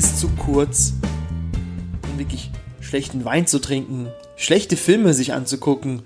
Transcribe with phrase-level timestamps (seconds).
[0.00, 0.94] Das ist zu kurz,
[2.10, 2.50] um wirklich
[2.80, 6.00] schlechten Wein zu trinken, schlechte Filme sich anzugucken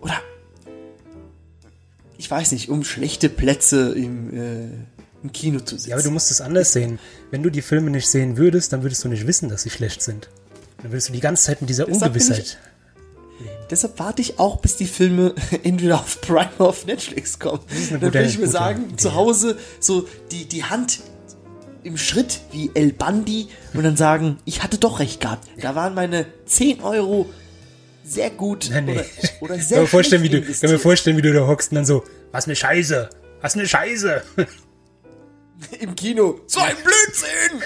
[0.00, 0.14] oder
[2.18, 4.68] ich weiß nicht, um schlechte Plätze im, äh,
[5.24, 5.90] im Kino zu sitzen.
[5.90, 7.00] Ja, aber du musst es anders sehen.
[7.32, 10.02] Wenn du die Filme nicht sehen würdest, dann würdest du nicht wissen, dass sie schlecht
[10.02, 10.28] sind.
[10.80, 12.58] Dann würdest du die ganze Zeit mit dieser Deshalb Ungewissheit.
[13.72, 15.34] Deshalb warte ich auch, bis die Filme
[15.64, 17.58] entweder auf Prime oder auf Netflix kommen.
[17.68, 18.96] eine Dann gute- will ich mir sagen, Idee.
[18.98, 21.00] zu Hause so die, die Hand
[21.82, 25.48] im Schritt wie El Bandi und dann sagen, ich hatte doch recht gehabt.
[25.60, 27.28] Da waren meine 10 Euro
[28.04, 28.92] sehr gut Nein, nee.
[28.92, 29.04] oder,
[29.40, 31.76] oder sehr kann mir, vorstellen, wie du, kann mir vorstellen, wie du da hockst und
[31.76, 34.22] dann so, was eine Scheiße, was eine Scheiße.
[35.80, 36.40] im Kino.
[36.46, 37.62] So ein Blödsinn!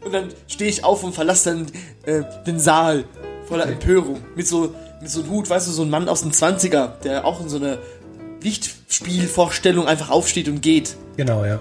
[0.00, 1.66] und dann stehe ich auf und verlasse dann
[2.06, 3.04] äh, den Saal
[3.46, 4.20] voller Empörung.
[4.34, 7.24] Mit so, mit so einem Hut, weißt du, so ein Mann aus den 20er, der
[7.24, 7.78] auch in so einer
[8.42, 10.96] Lichtspielvorstellung einfach aufsteht und geht.
[11.16, 11.60] Genau, ja.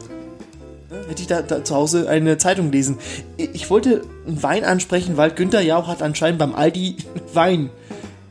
[1.08, 2.97] Hätte ich da, da zu Hause eine Zeitung lesen.
[3.38, 6.97] Ich wollte einen Wein ansprechen, weil Günther Jauch hat anscheinend beim Aldi
[7.33, 7.69] Wein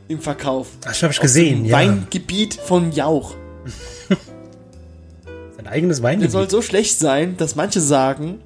[0.07, 0.67] im Verkauf.
[0.81, 1.77] Ach, das habe ich gesehen, ja.
[1.77, 3.35] Weingebiet von Jauch.
[5.55, 6.51] Sein eigenes Der soll Weingebiet.
[6.51, 8.39] so schlecht sein, dass manche sagen,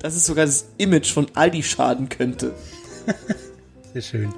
[0.00, 2.52] dass es sogar das Image von Aldi schaden könnte.
[3.92, 4.34] Sehr schön.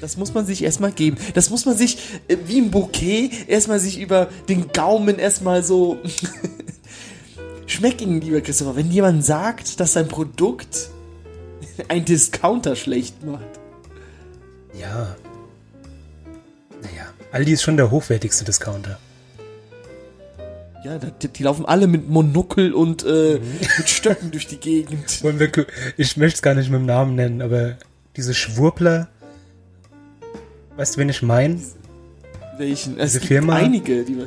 [0.00, 1.16] Das muss man sich erstmal geben.
[1.34, 5.98] Das muss man sich äh, wie ein Bouquet erstmal sich über den Gaumen erstmal so
[7.66, 8.76] schmecken, lieber Christopher.
[8.76, 10.90] Wenn jemand sagt, dass sein Produkt
[11.88, 13.44] ein Discounter schlecht macht.
[14.78, 15.16] Ja.
[16.82, 18.98] Naja, Aldi ist schon der hochwertigste Discounter.
[20.84, 23.40] Ja, die, die laufen alle mit Monokel und äh,
[23.78, 25.22] mit Stöcken durch die Gegend.
[25.96, 27.78] Ich möchte es gar nicht mit dem Namen nennen, aber
[28.16, 29.08] diese Schwurbler,
[30.76, 31.58] weißt du, wen ich meine?
[32.58, 32.98] Welchen?
[32.98, 33.54] Es Diese gibt Firma?
[33.54, 34.18] einige, die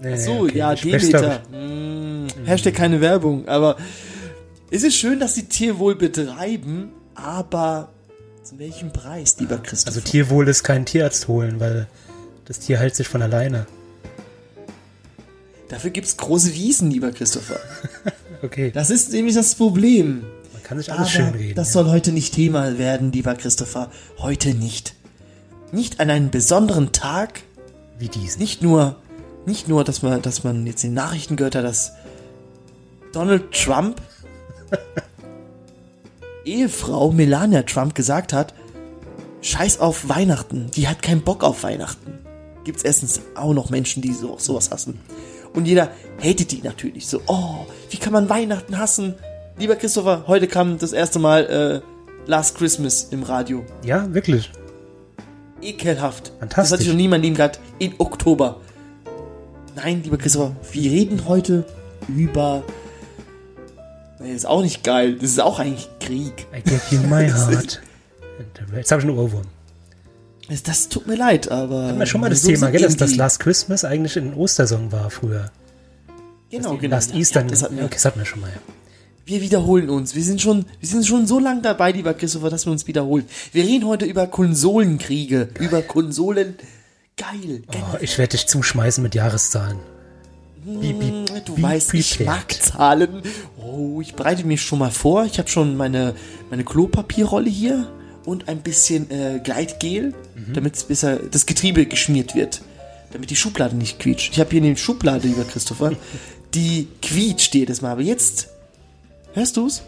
[0.00, 1.40] Nee, So, okay, ja, ich Demeter.
[1.50, 3.76] Mm, Hashtag keine Werbung, aber
[4.70, 7.88] es ist schön, dass sie Tierwohl betreiben, aber
[8.44, 9.96] zu welchem Preis, lieber ich- Christopher?
[9.96, 11.88] Also Tierwohl ist kein Tierarzt holen, weil
[12.44, 13.66] das Tier heilt sich von alleine.
[15.68, 17.60] Dafür gibt's große Wiesen, lieber Christopher.
[18.40, 20.20] Okay, Das ist nämlich das Problem.
[20.52, 21.56] man kann sich alles schön reden.
[21.56, 21.72] das ja.
[21.82, 23.90] soll heute nicht Thema werden, lieber Christopher.
[24.18, 24.94] Heute nicht.
[25.72, 27.40] Nicht an einem besonderen Tag,
[27.98, 28.38] Wie diesen.
[28.38, 28.94] nicht nur,
[29.46, 31.92] nicht nur, dass man, dass man jetzt in den Nachrichten gehört hat, dass
[33.12, 34.00] Donald Trump
[36.44, 38.54] Ehefrau Melania Trump gesagt hat,
[39.42, 42.18] scheiß auf Weihnachten, die hat keinen Bock auf Weihnachten.
[42.64, 45.00] Gibt's erstens auch noch Menschen, die so, sowas hassen.
[45.54, 45.90] Und jeder
[46.22, 49.14] hatet die natürlich so, oh, wie kann man Weihnachten hassen?
[49.58, 53.64] Lieber Christopher, heute kam das erste Mal äh, Last Christmas im Radio.
[53.84, 54.50] Ja, wirklich.
[55.62, 56.28] Ekelhaft.
[56.28, 56.72] Das Fantastisch.
[56.72, 57.58] hatte ich noch nie in meinem Leben gehabt.
[57.78, 58.60] In Oktober.
[59.82, 61.64] Nein, lieber Christopher, wir reden heute
[62.08, 62.64] über.
[64.20, 65.14] Nee, ist auch nicht geil.
[65.14, 66.46] Das ist auch eigentlich Krieg.
[66.52, 67.80] I give you my heart.
[68.74, 69.44] Jetzt habe ich einen Ohrwurm.
[70.64, 71.88] Das, tut mir leid, aber.
[71.88, 74.90] Hatten wir schon mal das so Thema, gell, dass das Last Christmas eigentlich ein Ostersong
[74.90, 75.50] war früher.
[76.50, 76.96] Genau, genau.
[76.96, 77.40] Last Ja, Easter.
[77.42, 77.84] ja, das hatten wir.
[77.84, 78.48] okay, das hatten wir schon mal.
[78.50, 78.56] Ja.
[79.26, 80.14] Wir wiederholen uns.
[80.14, 83.26] Wir sind schon, wir sind schon so lang dabei, lieber Christopher, dass wir uns wiederholen.
[83.52, 86.56] Wir reden heute über Konsolenkriege, über Konsolen.
[87.18, 87.62] Geil.
[87.74, 89.78] Oh, ich werde dich zuschmeißen mit Jahreszahlen.
[90.64, 93.22] Wie, wie, Du wie weißt, ich mag Zahlen.
[93.56, 95.24] Oh, ich bereite mich schon mal vor.
[95.24, 96.14] Ich habe schon meine,
[96.50, 97.88] meine Klopapierrolle hier
[98.24, 100.52] und ein bisschen äh, Gleitgel, Mhm.
[100.54, 102.60] damit besser das Getriebe geschmiert wird.
[103.12, 104.32] Damit die Schublade nicht quietscht.
[104.34, 105.92] Ich habe hier eine Schublade, lieber Christopher,
[106.54, 107.92] die quietscht jedes Mal.
[107.92, 108.48] Aber jetzt,
[109.32, 109.82] hörst du's?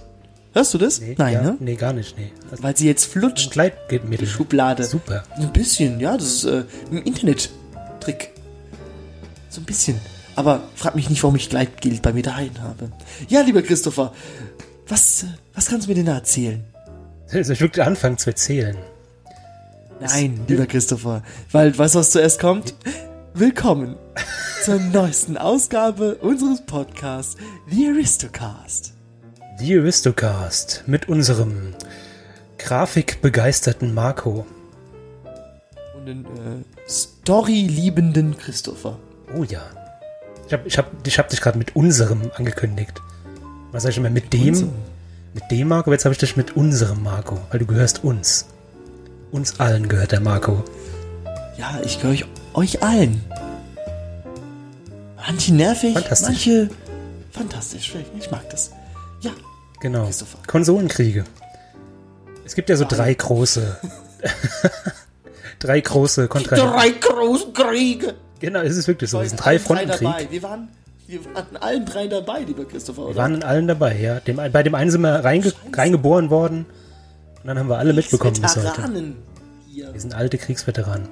[0.53, 1.01] Hörst du das?
[1.01, 1.57] Nee, Nein, ja, ne?
[1.61, 2.33] Nee, gar nicht, nee.
[2.51, 4.83] Das Weil sie jetzt flutscht, die Schublade.
[4.85, 5.23] Super.
[5.37, 8.33] Ein bisschen, ja, das ist äh, ein Internet-Trick.
[9.49, 10.01] So ein bisschen.
[10.35, 12.91] Aber frag mich nicht, warum ich Gleitgel bei mir daheim habe.
[13.29, 14.13] Ja, lieber Christopher,
[14.89, 16.65] was, äh, was kannst du mir denn da erzählen?
[17.27, 18.77] Soll ich wirklich anfangen zu erzählen?
[20.01, 21.23] Nein, lieber Christopher,
[21.53, 22.75] weil, weißt du, was zuerst kommt?
[23.35, 23.97] Willkommen
[24.65, 27.37] zur neuesten Ausgabe unseres Podcasts,
[27.71, 28.95] The Aristocast.
[29.61, 31.75] The Aristocast mit unserem
[32.57, 34.47] grafikbegeisterten Marco.
[35.95, 38.99] Und den äh, Story-liebenden Christopher.
[39.37, 39.61] Oh ja.
[40.47, 43.03] Ich habe ich hab, ich hab dich gerade mit unserem angekündigt.
[43.71, 44.09] Was sag ich immer?
[44.09, 44.49] Mit dem?
[44.49, 44.73] unserem?
[45.35, 45.89] Mit dem Marco?
[45.91, 48.47] Aber Jetzt habe ich dich mit unserem Marco, weil du gehörst uns.
[49.31, 50.65] Uns allen gehört der Marco.
[51.59, 52.25] Ja, ich gehöre euch,
[52.55, 53.23] euch allen.
[55.17, 56.29] Manche nervig, Fantastisch.
[56.29, 56.71] manche
[57.31, 57.95] fantastisch.
[58.19, 58.71] Ich mag das.
[59.21, 59.33] Ja,
[59.81, 60.05] Genau.
[60.05, 60.39] Christopher.
[60.47, 61.25] Konsolenkriege.
[62.45, 63.77] Es gibt ja so drei große.
[65.59, 66.73] drei große Kontrahenten.
[66.73, 68.15] drei großen Kriege.
[68.41, 69.21] Genau, es ist wirklich so.
[69.21, 70.01] Es sind drei Frontenkrieg.
[70.01, 70.27] dabei.
[70.31, 70.69] Wir waren,
[71.07, 73.17] Wir waren in allen drei dabei, lieber Christopher, Wir oder?
[73.17, 74.21] waren in allen dabei, ja.
[74.21, 76.67] Dem, bei dem einen sind wir reinge reingeboren worden.
[77.43, 78.67] Und dann haben wir alle mitbekommen bis heute.
[78.69, 79.17] Veteranen
[79.69, 79.93] hier.
[79.93, 81.09] Wir sind alte Kriegsveteranen.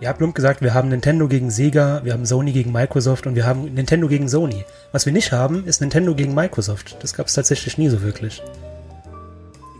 [0.00, 3.34] Ihr habt plump gesagt, wir haben Nintendo gegen Sega, wir haben Sony gegen Microsoft und
[3.34, 4.64] wir haben Nintendo gegen Sony.
[4.92, 6.96] Was wir nicht haben, ist Nintendo gegen Microsoft.
[7.02, 8.40] Das gab es tatsächlich nie so wirklich.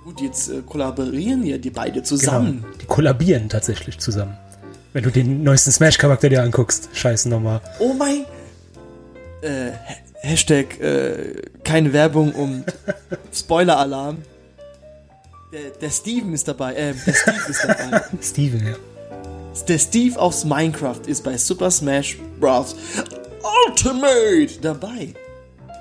[0.05, 2.63] Gut, jetzt äh, kollaborieren ja die beide zusammen.
[2.65, 2.75] Genau.
[2.81, 4.37] Die kollabieren tatsächlich zusammen.
[4.93, 6.89] Wenn du den neuesten Smash-Charakter dir anguckst.
[6.95, 7.61] Scheiße nochmal.
[7.79, 8.25] Oh mein.
[9.43, 12.65] Äh, Ha- Hashtag äh, keine Werbung und
[13.33, 14.19] Spoiler-Alarm.
[15.53, 16.75] Der, der Steven ist dabei.
[16.75, 18.03] Äh, der Steve ist dabei.
[18.21, 18.75] Steven, ja.
[19.65, 22.77] Der Steve aus Minecraft ist bei Super Smash Bros.
[23.69, 25.15] Ultimate dabei.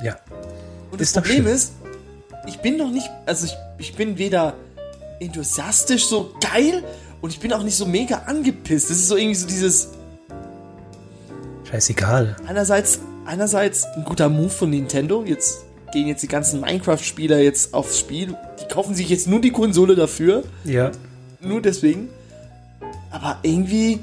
[0.03, 0.17] Ja.
[0.91, 1.53] Und das Ist doch Problem schön.
[1.53, 1.73] ist,
[2.47, 4.53] ich bin noch nicht, also ich, ich bin weder
[5.19, 6.83] enthusiastisch so geil
[7.21, 8.89] und ich bin auch nicht so mega angepisst.
[8.89, 9.89] Das ist so irgendwie so dieses,
[11.69, 12.35] Scheißegal.
[12.47, 15.23] einerseits, einerseits ein guter Move von Nintendo.
[15.25, 18.35] Jetzt gehen jetzt die ganzen Minecraft-Spieler jetzt aufs Spiel.
[18.61, 20.43] Die kaufen sich jetzt nur die Konsole dafür.
[20.63, 20.91] Ja.
[21.41, 22.09] Nur deswegen.
[23.09, 23.99] Aber irgendwie,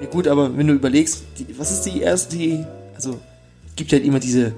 [0.00, 2.64] ja gut, aber wenn du überlegst, die, was ist die erste, die,
[2.94, 3.18] also,
[3.68, 4.54] es gibt halt immer diese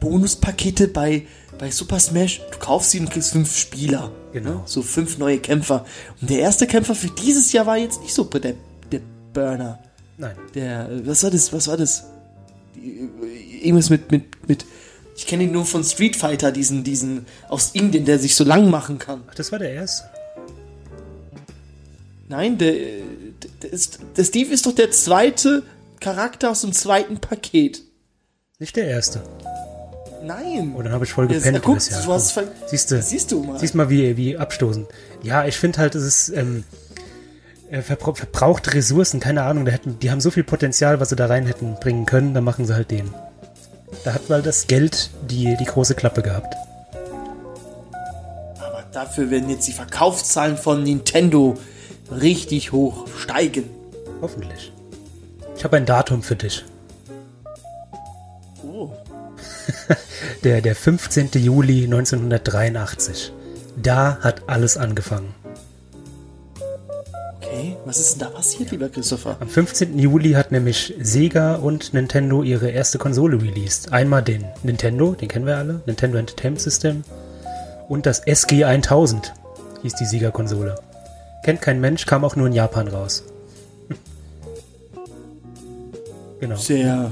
[0.00, 1.26] Bonuspakete bei,
[1.58, 2.40] bei Super Smash.
[2.50, 4.10] Du kaufst sie und kriegst fünf Spieler.
[4.32, 4.62] Genau.
[4.66, 5.84] So fünf neue Kämpfer.
[6.20, 8.54] Und der erste Kämpfer für dieses Jahr war jetzt nicht so der,
[8.90, 9.00] der
[9.32, 9.78] Burner.
[10.18, 10.36] Nein.
[10.54, 12.04] Der, was war das, was war das?
[13.62, 14.66] Irgendwas mit, mit, mit,
[15.16, 18.70] ich kenne ihn nur von Street Fighter, diesen, diesen aus Indien, der sich so lang
[18.70, 19.22] machen kann.
[19.30, 20.04] Ach, das war der erste.
[22.32, 22.72] Nein, der,
[23.62, 25.64] der, ist, der Steve ist doch der zweite
[26.00, 27.82] Charakter aus dem zweiten Paket.
[28.58, 29.20] Nicht der erste.
[30.24, 30.74] Nein.
[30.74, 32.02] Oh, dann habe ich voll Der ist- gepennt guck, Jahr.
[32.02, 33.58] du hast ver- Siehst du, Siehst du mal.
[33.58, 34.86] siehst mal, wie, wie abstoßend.
[35.22, 36.64] Ja, ich finde halt, es ist ähm,
[37.70, 41.16] äh, verbra verbrauchte Ressourcen, keine Ahnung, da hätten, die haben so viel Potenzial, was sie
[41.16, 43.12] da rein hätten bringen können, dann machen sie halt den.
[44.04, 46.54] Da hat mal das Geld die, die große Klappe gehabt.
[48.58, 51.58] Aber dafür werden jetzt die Verkaufszahlen von Nintendo
[52.20, 53.70] richtig hoch steigen.
[54.20, 54.72] Hoffentlich.
[55.56, 56.64] Ich habe ein Datum für dich.
[58.64, 58.90] Oh.
[60.44, 61.30] Der, der 15.
[61.34, 63.32] Juli 1983.
[63.80, 65.34] Da hat alles angefangen.
[67.36, 69.36] Okay, was ist denn da passiert, lieber Christopher?
[69.38, 69.98] Am 15.
[69.98, 73.92] Juli hat nämlich Sega und Nintendo ihre erste Konsole released.
[73.92, 77.04] Einmal den Nintendo, den kennen wir alle, Nintendo Entertainment System.
[77.88, 79.32] Und das SG-1000
[79.82, 80.76] hieß die Sega-Konsole.
[81.44, 83.24] Kennt kein Mensch, kam auch nur in Japan raus.
[86.40, 87.10] genau, Sehr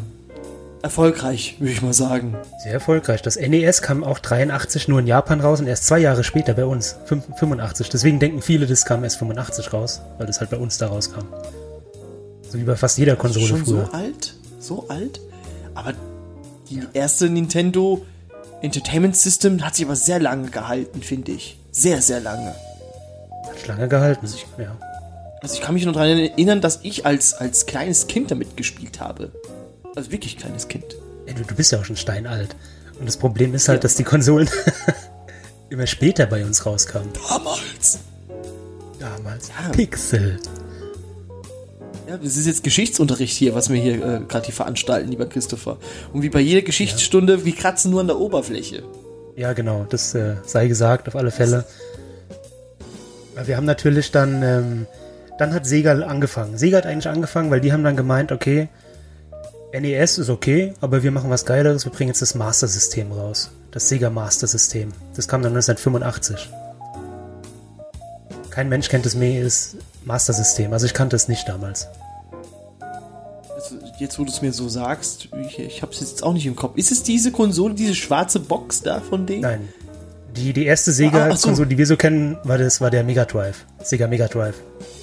[0.82, 2.36] erfolgreich, würde ich mal sagen.
[2.62, 3.20] sehr erfolgreich.
[3.22, 6.64] Das NES kam auch 83 nur in Japan raus und erst zwei Jahre später bei
[6.64, 7.90] uns, fünf- 85.
[7.90, 11.26] Deswegen denken viele, das kam erst 85 raus, weil das halt bei uns da rauskam.
[12.48, 13.86] So wie bei fast jeder Konsole Schon früher.
[13.86, 14.34] so alt?
[14.58, 15.20] So alt?
[15.74, 15.92] Aber
[16.70, 18.04] die erste Nintendo
[18.62, 21.58] Entertainment System hat sich aber sehr lange gehalten, finde ich.
[21.72, 22.54] Sehr, sehr lange.
[23.60, 24.26] Hat lange gehalten.
[24.58, 24.76] Ja.
[25.42, 29.00] Also ich kann mich noch daran erinnern, dass ich als, als kleines Kind damit gespielt
[29.00, 29.30] habe.
[29.96, 30.84] Also wirklich kleines Kind.
[31.26, 32.56] Ey, du, du bist ja auch schon steinalt.
[32.98, 34.50] Und das Problem ist halt, dass die Konsolen
[35.70, 37.08] immer später bei uns rauskamen.
[37.28, 38.00] Damals.
[38.98, 39.48] Damals.
[39.48, 39.70] Ja.
[39.70, 40.38] Pixel.
[42.06, 45.78] Ja, das ist jetzt Geschichtsunterricht hier, was wir hier äh, gerade hier veranstalten, lieber Christopher.
[46.12, 48.82] Und wie bei jeder Geschichtsstunde, wir kratzen nur an der Oberfläche.
[49.36, 49.86] Ja, genau.
[49.88, 51.58] Das äh, sei gesagt, auf alle Fälle.
[51.58, 51.89] Aber
[53.44, 54.86] Wir haben natürlich dann, ähm,
[55.38, 56.58] dann hat Sega angefangen.
[56.58, 58.68] Sega hat eigentlich angefangen, weil die haben dann gemeint, okay,
[59.72, 63.50] NES ist okay, aber wir machen was Geileres, wir bringen jetzt das Master System raus.
[63.70, 64.92] Das Sega Master System.
[65.14, 66.50] Das kam dann 1985.
[68.50, 69.16] Kein Mensch kennt das,
[70.04, 71.86] Master System, also ich kannte es nicht damals.
[73.54, 76.46] Also jetzt, wo du es mir so sagst, ich, ich habe es jetzt auch nicht
[76.46, 76.76] im Kopf.
[76.76, 79.42] Ist es diese Konsole, diese schwarze Box da von denen?
[79.42, 79.68] Nein.
[80.36, 81.64] Die, die erste Ah, Sega-Konsole, so.
[81.64, 83.64] die wir so kennen, war das war der Mega Drive.
[83.82, 84.54] Sega Mega Drive.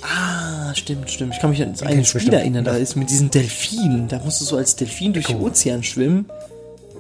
[0.01, 1.33] Ah, stimmt, stimmt.
[1.33, 2.63] Ich kann mich an das eine kennst du Spiel erinnern.
[2.65, 4.07] Da ist mit diesen Delfinen.
[4.07, 5.45] Da musst du so als Delfin durch den Echo.
[5.47, 6.25] Ozean schwimmen.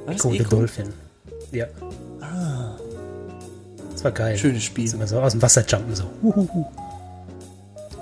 [0.05, 0.49] War das Echo the Echo?
[0.49, 0.87] Dolphin.
[1.51, 1.67] Ja.
[3.91, 4.37] Das war geil.
[4.37, 4.93] Schönes Spiel.
[4.93, 6.03] Immer so aus dem Wasser jumpen so.
[6.21, 6.65] Huhuhu.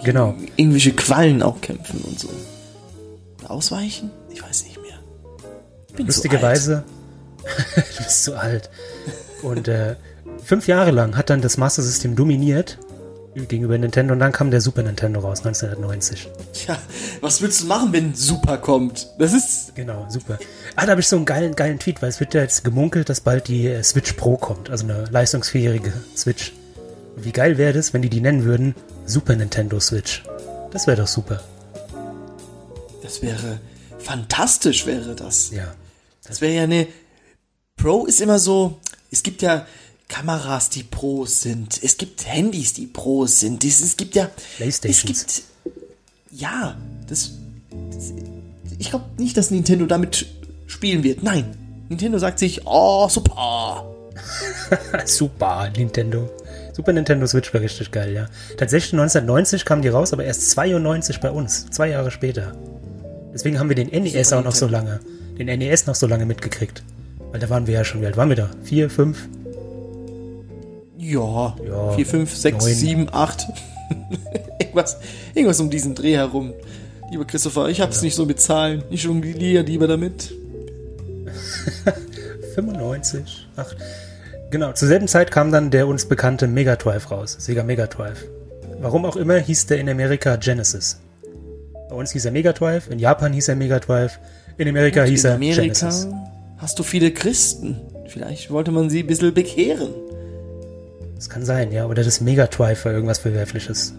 [0.04, 0.34] Genau.
[0.56, 2.30] Irgendwelche Quallen auch kämpfen und so.
[3.48, 4.12] Ausweichen?
[4.30, 5.00] Ich weiß nicht mehr.
[5.90, 6.84] Ich bin Lustigerweise,
[7.76, 8.70] du bist zu alt.
[9.42, 9.96] Und äh,
[10.44, 12.78] fünf Jahre lang hat dann das Master System dominiert
[13.44, 16.22] gegenüber Nintendo und dann kam der Super Nintendo raus, 1990.
[16.22, 16.54] So alt.
[16.54, 16.78] Tja,
[17.20, 19.10] was willst du machen, wenn Super kommt?
[19.20, 19.76] Das ist.
[19.76, 20.40] Genau, super.
[20.76, 23.10] Ah, da habe ich so einen geilen, geilen Tweet, weil es wird ja jetzt gemunkelt,
[23.10, 26.54] dass bald die äh, Switch Pro kommt, also eine leistungsfähige Switch.
[27.16, 30.24] Und wie geil wäre das, wenn die die nennen würden Super Nintendo Switch?
[30.72, 31.42] Das wäre doch super.
[33.04, 33.60] Das wäre.
[34.00, 35.52] Fantastisch wäre das.
[35.52, 35.74] Ja.
[36.26, 36.88] Das wäre ja eine.
[37.76, 38.80] Pro ist immer so.
[39.12, 39.66] Es gibt ja
[40.08, 41.80] Kameras, die Pros sind.
[41.84, 43.64] Es gibt Handys, die Pros sind.
[43.64, 44.30] Es, es gibt ja.
[44.58, 45.20] Playstations.
[45.20, 45.44] Es gibt.
[46.32, 47.32] Ja, das.
[47.92, 48.14] das
[48.78, 50.26] ich glaube nicht, dass Nintendo damit
[50.68, 51.24] spielen wird.
[51.24, 51.58] Nein.
[51.90, 53.86] Nintendo sagt sich, oh, super.
[55.06, 56.30] Super, Nintendo.
[56.74, 58.28] Super Nintendo Switch war richtig geil, ja.
[58.58, 62.54] Tatsächlich 1990 kam die raus, aber erst 92 bei uns, zwei Jahre später.
[63.34, 65.00] Deswegen haben wir den NES Super auch noch so lange,
[65.38, 66.84] den NES noch so lange mitgekriegt.
[67.32, 68.50] Weil da waren wir ja schon, wie alt waren wir da?
[68.64, 69.28] Vier, fünf?
[71.12, 72.74] Ja, Ja, 4, 5, 6, neun.
[72.74, 73.48] 7, 8.
[74.60, 74.98] irgendwas,
[75.34, 76.54] irgendwas um diesen Dreh herum.
[77.12, 78.84] Lieber Christopher, ich hab's nicht so mit Zahlen.
[78.90, 80.34] Ich jongliere lieber damit.
[82.56, 83.74] 95, ach.
[84.52, 88.24] Genau, zur selben Zeit kam dann der uns bekannte Mega Drive raus, Sega Mega Drive.
[88.80, 91.00] Warum auch immer hieß der in Amerika Genesis.
[91.90, 94.20] Bei uns hieß er Mega Drive, in Japan hieß er Mega Drive,
[94.58, 96.08] in Amerika Und hieß in er Amerika Genesis.
[96.58, 97.82] hast du viele Christen.
[98.08, 99.90] Vielleicht wollte man sie ein bisschen bekehren.
[101.26, 103.96] Das kann sein, ja, oder das Mega Drive war irgendwas Verwerfliches.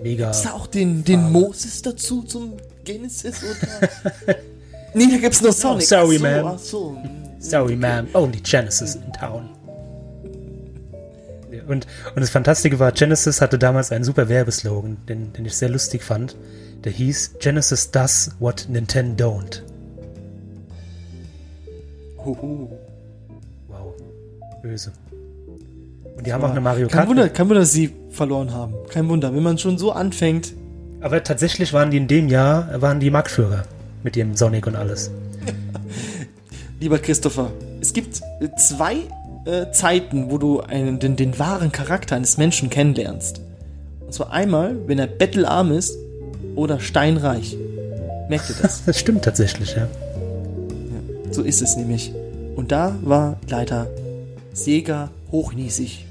[0.00, 0.30] Mega.
[0.30, 2.52] Ist da auch den, den Moses dazu zum
[2.84, 3.88] Genesis oder?
[4.94, 5.82] nee, da gibt's nur Sonic.
[5.82, 6.46] Oh, sorry, ach so, man.
[6.46, 6.98] Ach so.
[7.40, 9.50] Sorry, ma'am, only Genesis in town.
[11.66, 15.70] Und, und das Fantastische war, Genesis hatte damals einen super Werbeslogan, den, den ich sehr
[15.70, 16.36] lustig fand.
[16.84, 19.62] Der hieß Genesis does what Nintendo don't.
[22.24, 22.68] Huhu.
[23.66, 23.94] Wow.
[24.62, 24.92] Böse.
[26.18, 27.08] Und die haben auch eine Mario Kein Kart.
[27.08, 28.74] Wunder, kein Wunder, dass sie verloren haben.
[28.90, 30.52] Kein Wunder, wenn man schon so anfängt.
[31.00, 33.62] Aber tatsächlich waren die in dem Jahr, waren die Marktführer.
[34.02, 35.12] Mit dem Sonic und alles.
[36.80, 38.96] Lieber Christopher, es gibt äh, zwei
[39.44, 43.40] äh, Zeiten, wo du einen, den, den wahren Charakter eines Menschen kennenlernst.
[44.00, 45.96] Und zwar einmal, wenn er bettelarm ist
[46.56, 47.56] oder steinreich.
[48.28, 48.82] Merkt ihr das?
[48.86, 49.86] Das stimmt tatsächlich, ja.
[51.30, 52.12] so ist es nämlich.
[52.56, 53.86] Und da war leider
[54.52, 56.07] Sega hochnäsig.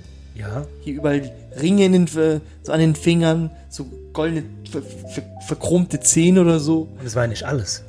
[0.47, 0.65] Ja.
[0.81, 5.99] Hier überall Ringe in den, äh, so an den Fingern, so goldene, ver, ver, verchromte
[5.99, 6.87] Zähne oder so.
[6.99, 7.83] Und es war ja nicht alles.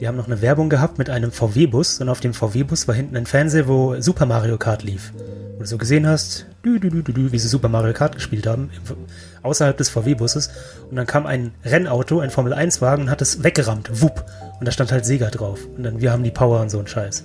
[0.00, 3.16] Die haben noch eine Werbung gehabt mit einem VW-Bus und auf dem VW-Bus war hinten
[3.16, 5.12] ein Fernseher, wo Super Mario Kart lief.
[5.54, 8.70] Wo du so gesehen hast, dü, dü, dü, wie sie Super Mario Kart gespielt haben,
[9.42, 10.50] außerhalb des VW-Busses.
[10.90, 14.02] Und dann kam ein Rennauto, ein Formel-1-Wagen und hat es weggerammt.
[14.02, 14.24] Wupp.
[14.60, 15.60] Und da stand halt Sega drauf.
[15.76, 17.24] Und dann, wir haben die Power und so ein Scheiß.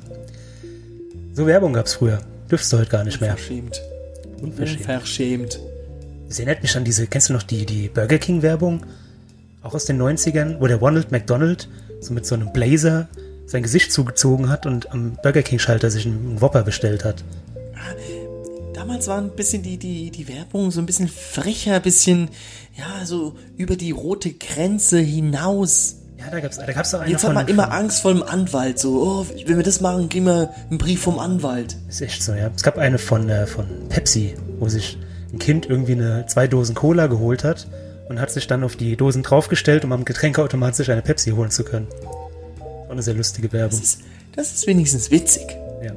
[1.34, 2.20] So Werbung gab's früher.
[2.50, 3.36] Dürfst du heute gar nicht mehr.
[3.36, 3.82] Verschämt.
[4.42, 4.84] Unverschämt.
[4.84, 5.60] Verschämt.
[6.28, 8.86] Das erinnert mich an diese, kennst du noch die, die Burger King Werbung?
[9.62, 11.68] Auch aus den 90ern, wo der Ronald McDonald
[12.00, 13.08] so mit so einem Blazer
[13.46, 17.24] sein Gesicht zugezogen hat und am Burger King Schalter sich einen Whopper bestellt hat.
[18.74, 22.30] Damals war ein bisschen die, die, die Werbung so ein bisschen frecher, ein bisschen,
[22.78, 25.98] ja, so über die rote Grenze hinaus.
[26.24, 28.80] Ja, da gab's, da gab's auch einen Jetzt hat man immer Angst vor dem Anwalt,
[28.80, 31.76] so, oh, wenn wir das machen, kriegen wir einen Brief vom Anwalt.
[31.90, 32.52] ist echt so, ja.
[32.56, 34.98] Es gab eine von, äh, von Pepsi, wo sich
[35.34, 37.68] ein Kind irgendwie eine, zwei Dosen Cola geholt hat
[38.10, 41.50] und hat sich dann auf die Dosen draufgestellt, um am Getränkeautomat sich eine Pepsi holen
[41.50, 41.88] zu können.
[42.88, 43.80] Auch eine sehr lustige Werbung.
[43.80, 44.02] Das ist,
[44.36, 45.58] das ist wenigstens witzig.
[45.84, 45.94] Ja.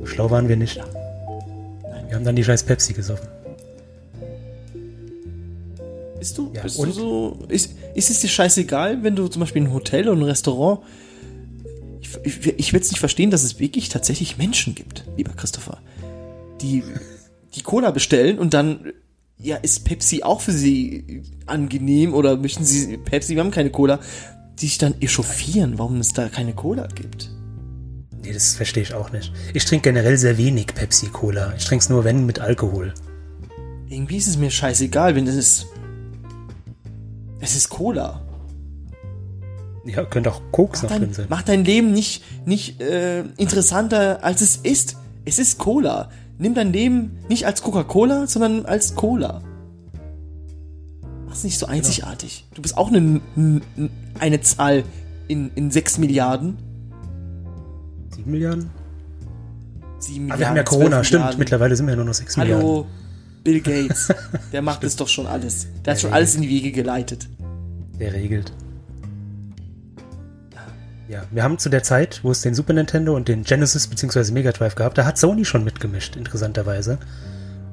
[0.00, 0.76] So schlau waren wir nicht.
[2.08, 3.28] Wir haben dann die scheiß Pepsi gesoffen.
[6.18, 9.62] Bist du, Ja, bist du so, ist, ist es dir scheißegal, wenn du zum Beispiel
[9.62, 10.80] ein Hotel oder ein Restaurant,
[12.00, 15.78] ich, ich, ich will es nicht verstehen, dass es wirklich tatsächlich Menschen gibt, lieber Christopher,
[16.60, 16.82] die,
[17.54, 18.92] die Cola bestellen und dann,
[19.38, 24.00] ja, ist Pepsi auch für sie angenehm oder möchten sie Pepsi, wir haben keine Cola,
[24.58, 27.30] die sich dann echauffieren, warum es da keine Cola gibt.
[28.22, 29.32] Nee, das verstehe ich auch nicht.
[29.54, 31.54] Ich trinke generell sehr wenig Pepsi-Cola.
[31.56, 32.92] Ich trinke es nur, wenn, mit Alkohol.
[33.88, 35.66] Irgendwie ist es mir scheißegal, wenn es ist,
[37.40, 38.20] es ist Cola.
[39.84, 41.26] Ja, könnte auch Koks noch Dein, drin sein.
[41.28, 44.96] mach dein Leben nicht, nicht äh, interessanter, als es ist.
[45.24, 46.10] Es ist Cola.
[46.38, 49.42] Nimm dein Leben nicht als Coca-Cola, sondern als Cola.
[51.26, 51.70] Mach's nicht Genau.
[51.70, 52.46] so einzigartig.
[52.54, 53.20] Du bist auch eine,
[54.18, 54.84] eine Zahl
[55.28, 56.56] in, in 6 Milliarden.
[58.14, 58.70] Sieben Milliarden?
[59.98, 61.38] 7 Ah, wir haben ja Corona, stimmt.
[61.38, 62.84] Mittlerweile sind wir ja nur noch sechs Milliarden.
[63.46, 64.12] Bill Gates.
[64.52, 65.68] Der macht es doch schon alles.
[65.84, 67.28] Der hat schon alles in die Wege geleitet.
[67.98, 68.52] Der regelt.
[71.08, 74.32] Ja, wir haben zu der Zeit, wo es den Super Nintendo und den Genesis bzw.
[74.32, 76.98] Mega Drive gab, da hat Sony schon mitgemischt, interessanterweise.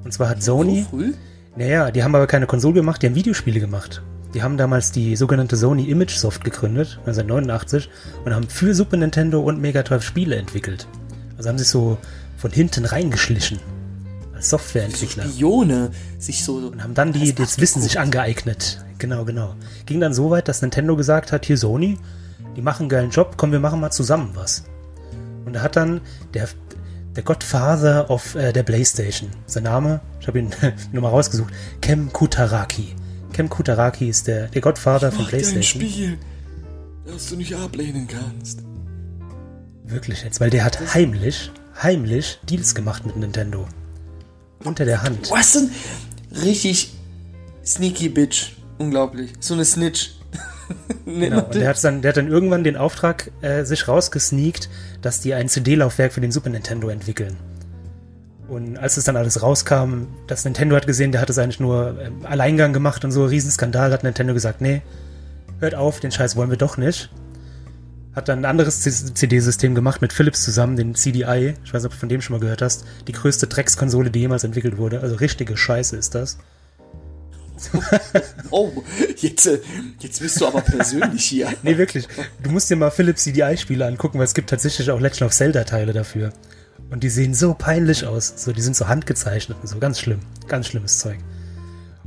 [0.04, 1.14] Und zwar hat Sony, So früh?
[1.56, 4.04] naja, die haben aber keine Konsole gemacht, die haben Videospiele gemacht.
[4.36, 7.90] Die haben damals die sogenannte Sony Image Soft gegründet, 1989,
[8.24, 10.88] und haben für Super Nintendo und Mega Drive Spiele entwickelt.
[11.38, 11.98] Also haben sich so
[12.38, 13.60] von hinten reingeschlichen.
[14.44, 15.24] So Softwareentwickler.
[15.24, 16.58] Spione sich so.
[16.58, 18.84] Und haben dann die, das Wissen sich angeeignet.
[18.98, 19.56] Genau, genau.
[19.86, 21.98] Ging dann so weit, dass Nintendo gesagt hat, hier Sony,
[22.56, 24.66] die machen einen geilen Job, komm, wir machen mal zusammen was.
[25.46, 26.02] Und er hat dann
[26.34, 26.48] der,
[27.16, 30.52] der Godfather of äh, der Playstation, sein Name, ich habe ihn
[30.92, 32.96] nur mal rausgesucht, Kem Kutaraki.
[33.34, 35.82] Kem Kutaraki ist der, der Godfather von Playstation.
[35.82, 36.18] Ein Spiel,
[37.06, 38.64] das du nicht ablehnen kannst.
[39.86, 43.68] Wirklich jetzt, weil der hat heimlich, heimlich Deals gemacht mit Nintendo.
[44.64, 45.30] Unter der Hand.
[45.32, 45.72] Was denn?
[46.44, 46.94] Richtig
[47.66, 48.54] sneaky Bitch.
[48.78, 49.34] Unglaublich.
[49.40, 50.12] So eine Snitch.
[51.06, 51.44] Genau.
[51.44, 54.70] Und der hat, dann, der hat dann irgendwann den Auftrag äh, sich rausgesneakt,
[55.02, 57.36] dass die ein CD-Laufwerk für den Super Nintendo entwickeln.
[58.48, 62.00] Und als es dann alles rauskam, das Nintendo hat gesehen, der hat es eigentlich nur
[62.00, 64.82] äh, Alleingang gemacht und so, Riesenskandal, hat Nintendo gesagt, nee,
[65.60, 67.10] hört auf, den Scheiß wollen wir doch nicht.
[68.16, 71.56] Hat dann ein anderes CD-System gemacht mit Philips zusammen, den CDI.
[71.64, 72.86] Ich weiß nicht, ob du von dem schon mal gehört hast.
[73.08, 75.00] Die größte Dreckskonsole, die jemals entwickelt wurde.
[75.00, 76.38] Also richtige Scheiße ist das.
[78.52, 78.72] oh,
[79.18, 79.60] jetzt, äh,
[80.00, 81.52] jetzt bist du aber persönlich hier.
[81.64, 82.08] nee, wirklich.
[82.42, 85.94] Du musst dir mal Philips CDI-Spiele angucken, weil es gibt tatsächlich auch Legend of Zelda-Teile
[85.94, 86.34] dafür.
[86.92, 88.34] Und die sehen so peinlich aus.
[88.36, 89.80] So, die sind so handgezeichnet und so.
[89.80, 90.20] Ganz schlimm.
[90.48, 91.18] Ganz schlimmes Zeug.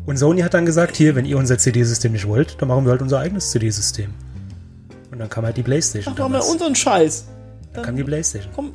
[0.05, 2.93] Und Sony hat dann gesagt, hier, wenn ihr unser CD-System nicht wollt, dann machen wir
[2.93, 4.15] halt unser eigenes CD-System.
[5.11, 6.15] Und dann kam halt die Playstation.
[6.15, 7.27] Ach, machen wir unseren Scheiß.
[7.27, 8.53] Dann, dann kam die Playstation.
[8.55, 8.75] Komm,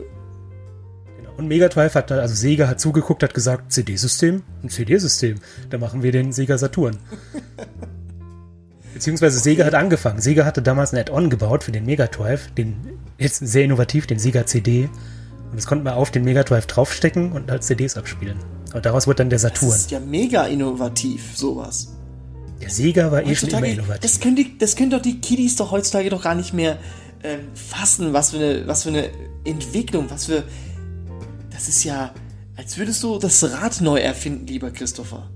[1.37, 5.39] und Mega Drive hat, also Sega hat zugeguckt, hat gesagt, CD-System, ein CD-System,
[5.71, 6.99] da machen wir den Sega Saturn.
[8.93, 10.21] Beziehungsweise Sega hat angefangen.
[10.21, 14.19] Sega hatte damals ein Add-on gebaut für den Mega Drive, den jetzt sehr innovativ, den
[14.19, 14.89] Sega CD.
[15.49, 18.37] Und das konnte man auf den Mega Drive draufstecken und als CDs abspielen.
[18.73, 19.71] Und daraus wurde dann der Saturn.
[19.71, 21.97] Das ist ja mega innovativ, sowas.
[22.61, 24.01] Der Sega war eh schon immer innovativ.
[24.01, 26.77] Das können, die, das können doch die Kiddies doch heutzutage doch gar nicht mehr
[27.23, 29.09] ähm, fassen, was für, eine, was für eine
[29.43, 30.43] Entwicklung, was für
[31.51, 32.13] das ist ja,
[32.55, 35.29] als würdest du das Rad neu erfinden, lieber Christopher.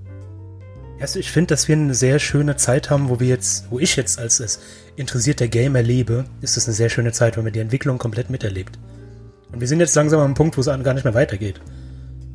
[1.00, 3.96] Also ich finde, dass wir eine sehr schöne Zeit haben, wo wir jetzt, wo ich
[3.96, 4.60] jetzt als, als
[4.96, 8.80] interessierter Gamer lebe, ist das eine sehr schöne Zeit, weil man die Entwicklung komplett miterlebt.
[9.52, 11.60] Und wir sind jetzt langsam am Punkt, wo es gar nicht mehr weitergeht.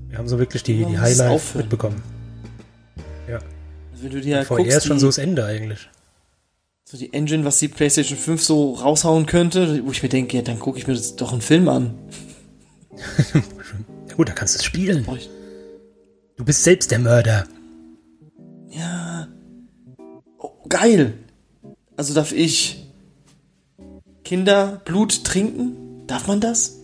[0.08, 2.02] Wir haben so wirklich die, die Highlights mitbekommen.
[4.00, 4.04] Ja.
[4.04, 5.88] Wenn du dir VR guckst, ist schon so das Ende eigentlich.
[6.84, 10.42] So die Engine, was die PlayStation 5 so raushauen könnte, wo ich mir denke, ja,
[10.42, 11.94] dann gucke ich mir das doch einen Film an.
[14.08, 15.06] ja gut, da kannst du es spielen.
[16.36, 17.46] Du bist selbst der Mörder.
[18.70, 19.28] Ja.
[20.38, 21.14] Oh, geil.
[21.96, 22.86] Also darf ich
[24.24, 26.06] Kinderblut trinken?
[26.06, 26.78] Darf man das?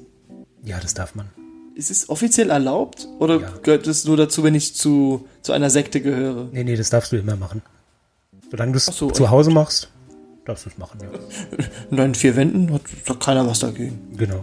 [0.65, 1.31] Ja, das darf man.
[1.77, 3.07] Ist es offiziell erlaubt?
[3.19, 3.53] Oder ja.
[3.63, 6.49] gehört es nur dazu, wenn ich zu, zu einer Sekte gehöre?
[6.51, 7.61] Nee, nee, das darfst du immer machen.
[8.51, 9.91] Solange du es so, zu Hause machst,
[10.47, 11.09] darfst du es machen, ja.
[11.91, 13.99] In deinen vier Wänden hat doch keiner was dagegen.
[14.17, 14.43] Genau.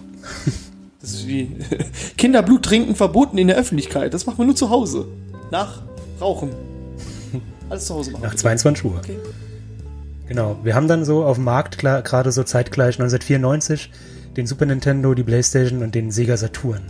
[1.02, 1.58] Das ist wie
[2.18, 4.14] Kinderblut trinken verboten in der Öffentlichkeit.
[4.14, 5.08] Das macht man nur zu Hause.
[5.50, 5.82] Nach
[6.22, 6.52] Rauchen.
[7.68, 8.26] Alles zu Hause machen.
[8.26, 8.98] Nach 22 Uhr.
[9.00, 9.18] Okay.
[10.28, 10.58] Genau.
[10.62, 13.90] Wir haben dann so auf dem Markt gerade so zeitgleich 1994
[14.38, 16.84] den Super Nintendo, die PlayStation und den Sega Saturn.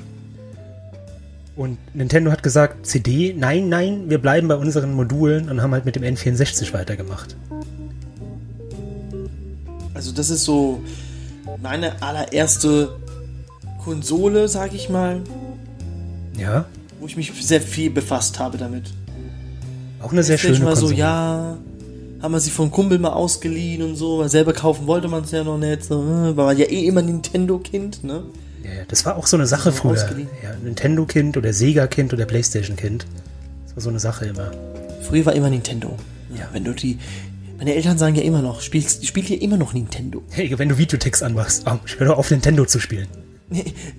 [1.56, 5.86] Und Nintendo hat gesagt, CD, nein, nein, wir bleiben bei unseren Modulen und haben halt
[5.86, 7.36] mit dem N64 weitergemacht.
[9.94, 10.82] Also das ist so
[11.62, 12.96] meine allererste
[13.84, 15.22] Konsole, sag ich mal.
[16.38, 16.66] Ja.
[17.00, 18.92] Wo ich mich sehr viel befasst habe damit.
[20.02, 20.94] Auch eine sehr schöne mal Konsole.
[20.94, 21.58] so, ja,
[22.22, 25.32] haben wir sie vom Kumpel mal ausgeliehen und so, weil selber kaufen wollte man es
[25.32, 28.24] ja noch nicht, so, äh, war man ja eh immer Nintendo-Kind, ne?
[28.64, 29.96] Ja, ja, das war auch so eine Sache früher.
[30.42, 33.06] Ja, Nintendo-Kind oder Sega-Kind oder Playstation-Kind.
[33.66, 34.52] Das war so eine Sache immer.
[35.02, 35.98] Früher war immer Nintendo.
[36.34, 36.98] Ja, wenn du die,
[37.58, 40.24] meine Eltern sagen ja immer noch, spielst, spielt hier immer noch Nintendo.
[40.32, 43.08] Hey, wenn du Videotext anmachst, oh, ich höre doch auf Nintendo zu spielen.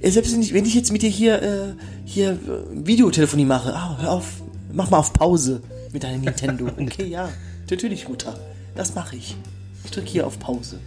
[0.02, 1.74] Selbst wenn ich, wenn ich jetzt mit dir hier, äh,
[2.04, 6.66] hier äh, Videotelefonie mache, ah, hör auf, mach mal auf Pause mit deinem Nintendo.
[6.78, 7.28] Okay, ja,
[7.70, 8.38] natürlich, Mutter.
[8.74, 9.36] Das mache ich.
[9.84, 10.78] Ich drücke hier auf Pause.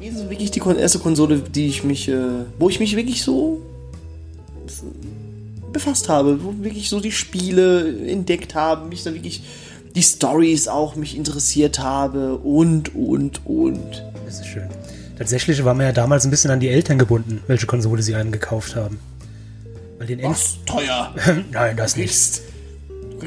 [0.00, 3.62] Die ist wirklich die erste Konsole, die ich mich, äh, wo ich mich wirklich so
[5.72, 9.42] befasst habe, wo wirklich so die Spiele entdeckt habe, mich da wirklich
[9.94, 14.04] die Stories auch mich interessiert habe und und und.
[14.24, 14.68] Das ist schön.
[15.16, 18.30] Tatsächlich war man ja damals ein bisschen an die Eltern gebunden, welche Konsole sie einem
[18.30, 19.00] gekauft haben.
[19.98, 20.58] Weil den Was?
[20.64, 21.12] Teuer?
[21.50, 22.40] Nein, das nicht.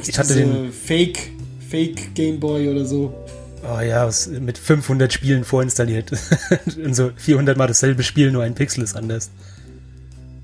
[0.08, 1.32] Ich hatte den Fake,
[1.70, 3.14] Fake Gameboy oder so.
[3.63, 6.12] Oh ja, mit 500 Spielen vorinstalliert.
[6.84, 9.30] Und so 400 mal dasselbe Spiel, nur ein Pixel ist anders.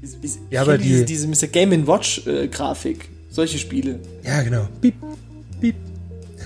[0.01, 1.47] Ist, ist, ja, aber die, diese, diese Mr.
[1.47, 3.99] Game Watch äh, Grafik, solche Spiele.
[4.23, 4.67] Ja, genau.
[4.82, 4.95] Piep,
[5.60, 5.75] piep.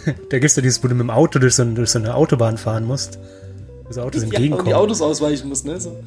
[0.30, 2.58] da gibt's ja dieses, wo du mit dem Auto durch so, durch so eine Autobahn
[2.58, 3.20] fahren musst
[3.92, 4.52] das entgegenkommen.
[4.52, 5.80] Ja, und die Autos ausweichen muss, ne?
[5.82, 5.98] So.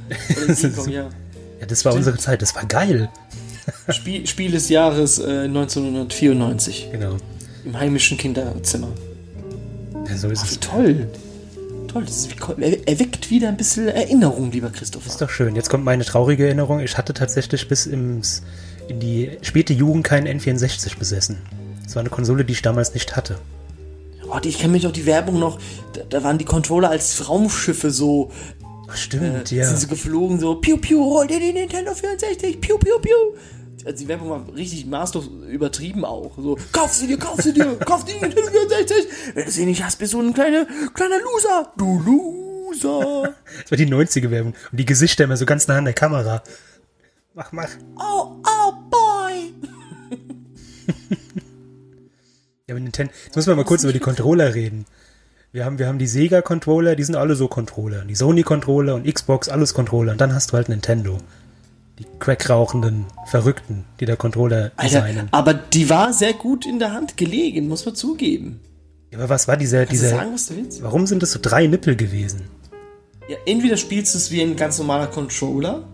[0.88, 1.11] ja.
[1.61, 2.07] ja, das war Stimmt.
[2.07, 3.11] unsere Zeit, das war geil.
[3.88, 6.88] Spiel, Spiel des Jahres äh, 1994.
[6.92, 7.16] Genau.
[7.64, 8.88] Im heimischen Kinderzimmer.
[10.09, 10.61] Ja, so ist Ach, es.
[10.61, 11.09] Toll.
[11.88, 15.07] Toll, das ist, er erweckt wieder ein bisschen Erinnerung, lieber Christoph.
[15.07, 15.55] Ist doch schön.
[15.55, 16.81] Jetzt kommt meine traurige Erinnerung.
[16.81, 18.43] Ich hatte tatsächlich bis ins,
[18.88, 21.38] in die späte Jugend keinen N64 besessen.
[21.85, 23.38] Das war eine Konsole, die ich damals nicht hatte.
[24.29, 25.59] Oh, ich kenne mich auch die Werbung noch,
[25.93, 28.31] da, da, waren die Controller als Raumschiffe so.
[28.88, 29.69] Ach, stimmt, äh, ja.
[29.69, 33.14] Sind sie geflogen, so, piu, piu, hol dir die Nintendo 64, piu, piu, piu.
[33.85, 36.33] Also die Werbung war richtig maßlos übertrieben auch.
[36.39, 39.07] So, kauf sie dir, kauf sie dir, kauf die Nintendo 64.
[39.35, 41.73] Wenn du sie nicht hast, bist du ein kleiner, kleiner Loser.
[41.77, 43.35] Du Loser.
[43.63, 44.55] das war die 90er-Werbung.
[44.71, 46.43] Und die Gesichter immer so ganz nah an der Kamera.
[47.35, 47.69] Mach, mach.
[47.97, 49.53] Oh, oh, boy.
[52.67, 53.13] ja, mit Nintendo.
[53.25, 54.87] Jetzt müssen wir mal kurz über die Controller reden.
[55.53, 58.05] Wir haben, wir haben die Sega-Controller, die sind alle so Controller.
[58.05, 60.13] Die Sony-Controller und Xbox, alles Controller.
[60.13, 61.19] Und dann hast du halt Nintendo
[61.98, 65.28] die Crack-rauchenden Verrückten, die der Controller designen.
[65.30, 68.61] Alter, aber die war sehr gut in der Hand gelegen, muss man zugeben.
[69.11, 70.83] Ja, aber was war dieser, dieser, sagen, was du willst?
[70.83, 72.42] warum sind das so drei Nippel gewesen?
[73.28, 75.85] Ja, entweder spielst du es wie ein ganz normaler Controller,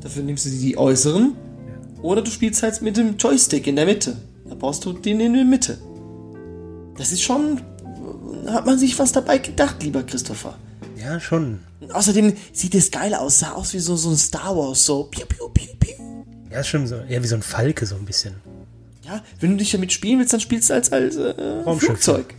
[0.00, 2.02] dafür nimmst du die äußeren, ja.
[2.02, 4.16] oder du spielst halt mit dem Joystick in der Mitte.
[4.48, 5.78] Da brauchst du den in der Mitte.
[6.96, 7.60] Das ist schon,
[8.46, 10.56] hat man sich was dabei gedacht, lieber Christopher.
[11.06, 11.60] Ja, schon.
[11.92, 15.24] Außerdem sieht es geil aus, sah aus wie so, so ein Star Wars, so piu,
[15.24, 15.94] piu, piu, piu.
[16.50, 18.34] Ja, schon so, eher wie so ein Falke, so ein bisschen.
[19.04, 22.34] Ja, wenn du dich damit spielen willst, dann spielst du als, als äh, Flugzeug.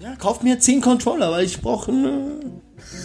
[0.00, 2.40] Ja, kauf mir 10 Controller, weil ich brauche eine,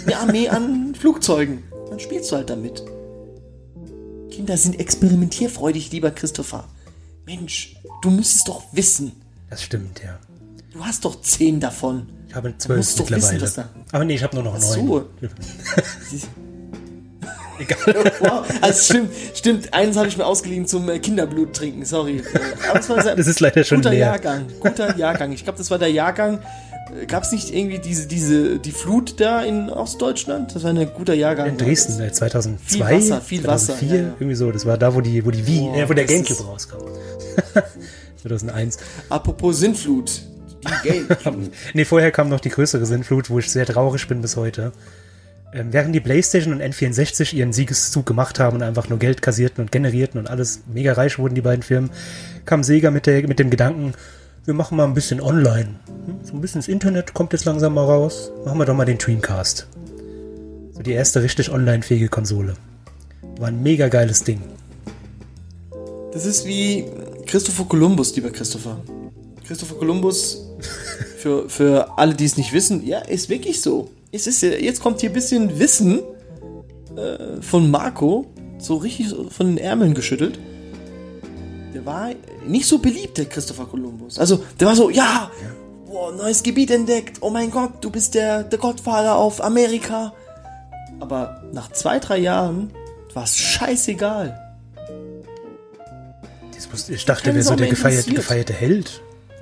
[0.03, 1.61] eine Armee an Flugzeugen.
[1.91, 2.83] Dann spielst du halt damit.
[4.31, 6.67] Kinder sind experimentierfreudig, lieber Christopher.
[7.27, 9.11] Mensch, du müsstest doch wissen.
[9.51, 10.17] Das stimmt, ja.
[10.73, 12.09] Du hast doch 10 davon.
[12.37, 13.41] Ich habe zwölf mittlerweile.
[13.41, 15.05] Wissen, Aber nee, ich habe nur noch neun.
[17.59, 17.77] Egal.
[18.19, 18.45] Wow.
[18.61, 19.73] Also stimmt, stimmt.
[19.73, 21.85] Eins habe ich mir ausgeliehen zum äh, Kinderblut trinken.
[21.85, 22.21] Sorry.
[22.69, 23.99] Aber das, war das ist leider schon guter leer.
[23.99, 24.45] Jahrgang.
[24.59, 25.31] Guter Jahrgang.
[25.31, 26.39] Ich glaube, das war der Jahrgang.
[27.01, 30.53] Äh, Gab es nicht irgendwie diese, diese, die Flut da in Ostdeutschland?
[30.53, 31.49] Das war ein guter Jahrgang.
[31.49, 32.59] In Dresden, 2002.
[32.63, 33.85] Viel Wasser, viel 2004, Wasser.
[33.85, 34.13] Ja, ja.
[34.19, 34.51] Irgendwie so.
[34.51, 36.77] Das war da, wo die, wo die Wii, oh, äh, wo der Gamecube rauskam.
[38.21, 38.77] 2001.
[39.09, 40.21] Apropos Sintflut.
[40.63, 41.51] Die Gamecube.
[41.73, 44.71] nee, vorher kam noch die größere Sintflut, wo ich sehr traurig bin bis heute.
[45.53, 49.63] Ähm, während die PlayStation und N64 ihren Siegeszug gemacht haben und einfach nur Geld kassierten
[49.63, 51.89] und generierten und alles mega reich wurden, die beiden Firmen,
[52.45, 53.93] kam Sega mit, der, mit dem Gedanken,
[54.45, 55.75] wir machen mal ein bisschen online.
[56.05, 58.31] Hm, so ein bisschen das Internet kommt jetzt langsam mal raus.
[58.45, 59.67] Machen wir doch mal den Dreamcast.
[60.73, 62.53] So die erste richtig online-fähige Konsole.
[63.39, 64.41] War ein mega geiles Ding.
[66.13, 66.85] Das ist wie
[67.25, 68.81] Christopher Columbus, lieber Christopher.
[69.45, 70.46] Christopher Columbus,
[71.17, 73.89] für, für alle, die es nicht wissen, ja, ist wirklich so.
[74.11, 76.01] Es ist, jetzt kommt hier ein bisschen Wissen
[76.95, 80.39] äh, von Marco, so richtig von den Ärmeln geschüttelt.
[81.73, 82.11] Der war
[82.47, 84.17] nicht so beliebt, der Christopher Columbus.
[84.17, 85.29] Also, der war so, ja,
[85.85, 90.13] boah, neues Gebiet entdeckt, oh mein Gott, du bist der, der Gottvater auf Amerika.
[90.99, 92.71] Aber nach zwei, drei Jahren
[93.13, 94.43] war es scheißegal.
[96.89, 99.01] Ich dachte, der wäre so der gefeierte, gefeierte Held.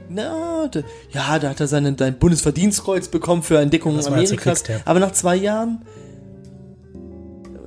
[0.09, 4.63] Na, da, ja, da hat er seinen, sein Bundesverdienstkreuz bekommen für Entdeckungen Amerikas.
[4.85, 5.81] Aber nach zwei Jahren,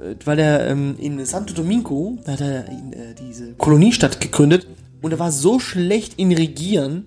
[0.03, 4.67] äh, weil er ähm, in Santo Domingo, da hat er in, äh, diese Koloniestadt gegründet
[5.03, 7.07] und er war so schlecht in Regieren,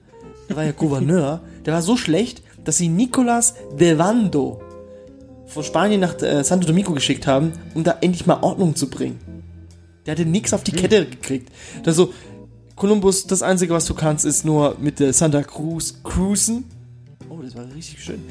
[0.49, 4.61] der war ja Gouverneur, der war so schlecht, dass sie Nicolas de Vando
[5.47, 9.19] von Spanien nach äh, Santo Domingo geschickt haben, um da endlich mal Ordnung zu bringen.
[10.05, 11.51] Der hatte nichts auf die Kette gekriegt.
[11.83, 12.13] Da so,
[12.75, 16.65] Kolumbus, das Einzige, was du kannst, ist nur mit der Santa Cruz cruisen.
[17.29, 18.21] Oh, das war richtig schön.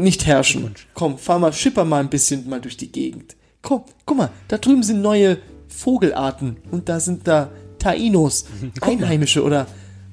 [0.00, 0.74] Nicht herrschen.
[0.94, 3.36] Komm, fahr mal, schipper mal ein bisschen mal durch die Gegend.
[3.62, 8.46] Komm, guck mal, da drüben sind neue Vogelarten und da sind da Tainos,
[8.80, 9.66] Einheimische oder,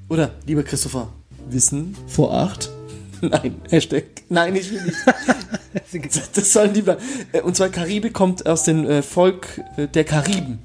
[0.09, 1.09] oder, lieber Christopher,
[1.49, 2.69] Wissen vor acht?
[3.21, 4.03] Nein, Hashtag.
[4.29, 6.17] Nein, ich will nicht.
[6.35, 6.97] das sollen lieber.
[7.31, 10.59] Äh, und zwar Karibik kommt aus dem äh, Volk äh, der Kariben.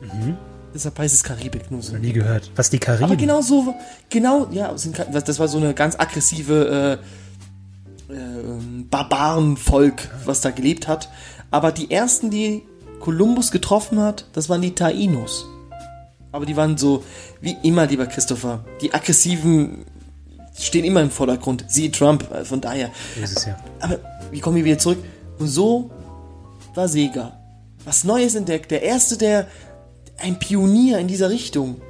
[0.00, 0.36] Mhm.
[0.74, 1.96] Deshalb heißt es Karibik nur so.
[1.96, 2.50] Nie gehört.
[2.56, 3.04] Was die Kariben?
[3.04, 3.74] Aber genau so,
[4.08, 4.74] genau, ja,
[5.12, 6.98] das war so eine ganz aggressive
[8.08, 8.18] äh, äh,
[8.90, 11.10] Barbarenvolk, was da gelebt hat.
[11.50, 12.62] Aber die ersten, die
[13.00, 15.46] Kolumbus getroffen hat, das waren die Tainos.
[16.30, 17.04] Aber die waren so,
[17.42, 19.84] wie immer, lieber Christopher, die aggressiven
[20.58, 21.64] stehen immer im Vordergrund.
[21.68, 22.90] Siehe Trump, äh, von daher.
[23.22, 23.56] Ist es ja.
[23.80, 23.98] Aber
[24.30, 24.98] wie kommen wir wieder zurück?
[25.38, 25.90] Und so
[26.74, 27.38] war Sega.
[27.84, 28.70] Was Neues entdeckt.
[28.70, 29.48] Der erste, der
[30.22, 31.80] ein Pionier in dieser Richtung.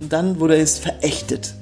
[0.00, 1.54] Und dann wurde es verächtet.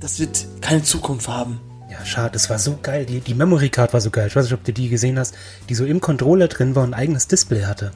[0.00, 1.60] Das wird keine Zukunft haben.
[1.90, 3.06] Ja, schade, das war so geil.
[3.06, 4.26] Die, die Memory Card war so geil.
[4.26, 5.34] Ich weiß nicht, ob du die gesehen hast,
[5.68, 7.92] die so im Controller drin war und ein eigenes Display hatte.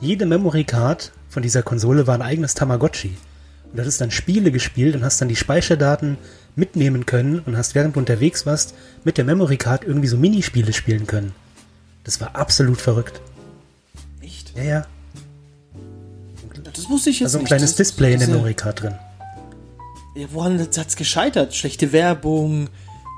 [0.00, 3.16] Jede Memory Card von dieser Konsole war ein eigenes Tamagotchi.
[3.70, 6.18] Und das ist dann Spiele gespielt und hast dann die Speicherdaten
[6.54, 8.74] mitnehmen können und hast während du unterwegs warst
[9.04, 11.34] mit der Memory Card irgendwie so Minispiele spielen können.
[12.04, 13.20] Das war absolut verrückt.
[14.20, 14.56] Echt?
[14.56, 14.86] Ja, ja.
[16.74, 17.48] Das wusste ich jetzt Also ein nicht.
[17.48, 18.94] kleines Das- Display in der Card drin.
[20.14, 21.54] Ja, woran hat es gescheitert?
[21.54, 22.68] Schlechte Werbung?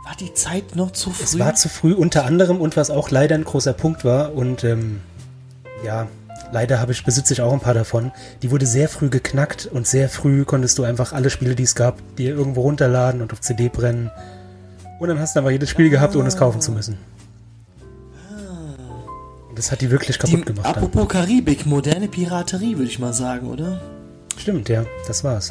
[0.04, 1.24] War die Zeit noch zu früh?
[1.24, 4.64] Es war zu früh unter anderem und was auch leider ein großer Punkt war und
[4.64, 5.00] ähm,
[5.84, 6.08] ja,
[6.52, 8.12] leider habe ich besitze ich auch ein paar davon.
[8.42, 11.74] Die wurde sehr früh geknackt und sehr früh konntest du einfach alle Spiele, die es
[11.74, 14.10] gab, dir irgendwo runterladen und auf CD brennen.
[14.98, 16.98] Und dann hast du einfach jedes Spiel gehabt, ohne es kaufen zu müssen.
[19.60, 20.64] Das hat die wirklich die, kaputt gemacht.
[20.64, 20.74] Dann.
[20.74, 23.78] apropos Karibik, moderne Piraterie, würde ich mal sagen, oder?
[24.38, 25.50] Stimmt, ja, das war's.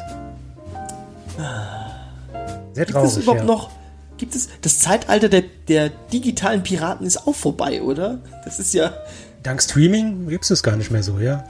[2.72, 3.12] Sehr Gibt traurig.
[3.12, 3.46] es überhaupt ja.
[3.46, 3.70] noch,
[4.18, 8.18] gibt es, das Zeitalter der, der digitalen Piraten ist auch vorbei, oder?
[8.44, 8.92] Das ist ja,
[9.44, 11.44] Dank Streaming gibt's es gar nicht mehr so, ja.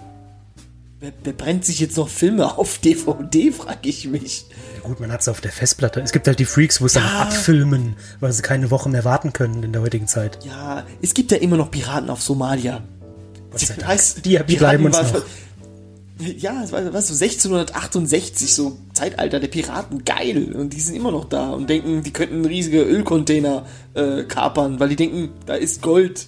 [0.98, 4.44] wer, wer brennt sich jetzt noch Filme auf DVD, frage ich mich.
[4.82, 6.00] Ja gut, man hat es auf der Festplatte.
[6.00, 7.20] Es gibt halt die Freaks, wo es dann Ja.
[7.22, 10.38] abfilmen, weil sie keine Woche mehr warten können in der heutigen Zeit.
[10.44, 12.82] Ja, es gibt ja immer noch Piraten auf Somalia.
[13.54, 13.86] Sei Dank.
[13.86, 15.22] Heißt, Die- die Piraten bleiben uns noch.
[16.38, 20.52] Ja, es war was so 1668, so Zeitalter der Piraten, geil.
[20.54, 23.64] Und die sind immer noch da und denken, die könnten riesige Ölcontainer
[23.94, 26.26] äh, kapern, weil die denken, da ist Gold.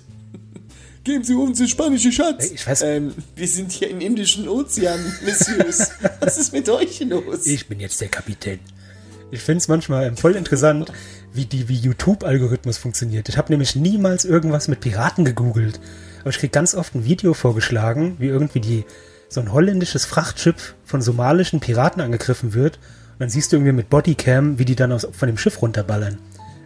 [1.04, 2.50] Geben Sie uns den spanischen Schatz.
[2.52, 5.90] Ich weiß- ähm, wir sind hier im Indischen Ozean, Messieurs.
[6.20, 7.44] Was ist mit euch los?
[7.46, 8.60] Ich bin jetzt der Kapitän.
[9.32, 10.92] Ich finde es manchmal voll interessant,
[11.32, 13.28] wie die wie YouTube-Algorithmus funktioniert.
[13.28, 15.80] Ich habe nämlich niemals irgendwas mit Piraten gegoogelt.
[16.20, 18.84] Aber ich krieg ganz oft ein Video vorgeschlagen, wie irgendwie die
[19.28, 22.76] so ein holländisches Frachtschiff von somalischen Piraten angegriffen wird.
[23.14, 26.18] Und dann siehst du irgendwie mit Bodycam, wie die dann aus, von dem Schiff runterballern.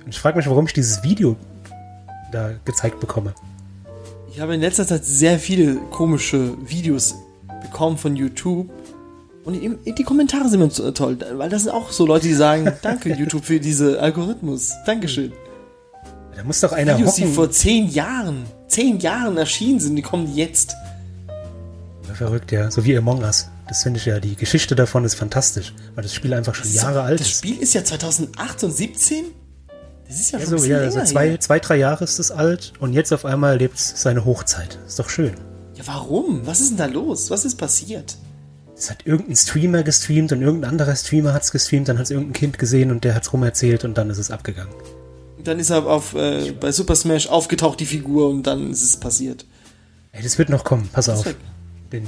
[0.04, 1.36] Und ich frage mich, warum ich dieses Video
[2.32, 3.32] da gezeigt bekomme.
[4.36, 7.14] Ich habe in letzter Zeit sehr viele komische Videos
[7.62, 8.68] bekommen von YouTube.
[9.46, 12.34] Und die, die Kommentare sind mir so toll, weil das sind auch so Leute, die
[12.34, 14.74] sagen, danke YouTube für diese Algorithmus.
[14.84, 15.32] Dankeschön.
[16.36, 17.34] Da muss doch einer Videos, die hocken.
[17.34, 20.76] vor zehn Jahren, zehn Jahren erschienen sind, die kommen jetzt.
[22.06, 22.70] Ja, verrückt, ja.
[22.70, 23.48] So wie Among Us.
[23.68, 27.00] Das finde ich ja, die Geschichte davon ist fantastisch, weil das Spiel einfach schon Jahre
[27.00, 27.38] alt Das ist.
[27.38, 29.24] Spiel ist ja 2008 und 17?
[30.08, 31.40] Das ist ja Ja, schon so, ja, länger so zwei, her.
[31.40, 34.78] zwei, drei Jahre ist es alt und jetzt auf einmal lebt es seine Hochzeit.
[34.86, 35.34] Ist doch schön.
[35.74, 36.46] Ja, warum?
[36.46, 37.30] Was ist denn da los?
[37.30, 38.16] Was ist passiert?
[38.76, 42.10] Es hat irgendein Streamer gestreamt und irgendein anderer Streamer hat es gestreamt, dann hat es
[42.10, 44.72] irgendein Kind gesehen und der hat es rumerzählt und dann ist es abgegangen.
[45.42, 48.96] Dann ist er auf, äh, bei Super Smash aufgetaucht, die Figur, und dann ist es
[48.98, 49.46] passiert.
[50.12, 51.24] Ey, das wird noch kommen, pass auf.
[51.24, 51.36] weg.
[51.92, 52.06] Den,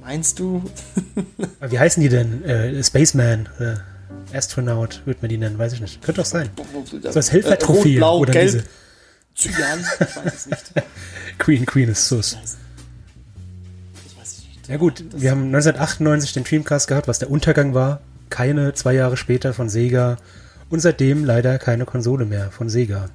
[0.00, 0.62] Meinst du?
[1.68, 2.42] wie heißen die denn?
[2.44, 3.74] Äh, Spaceman, äh,
[4.32, 6.02] Astronaut, wird man die nennen, weiß ich nicht.
[6.02, 6.50] Könnte doch sein.
[7.02, 8.64] So als Helfertrophäe Rot, blau, oder gelb, diese
[9.52, 10.72] Cyan, ich weiß es nicht.
[11.38, 12.36] Queen Queen ist Sus.
[14.68, 18.00] Ja gut, wir haben 1998 den Dreamcast gehabt, was der Untergang war.
[18.28, 20.18] Keine zwei Jahre später von Sega.
[20.68, 23.08] Und seitdem leider keine Konsole mehr von Sega.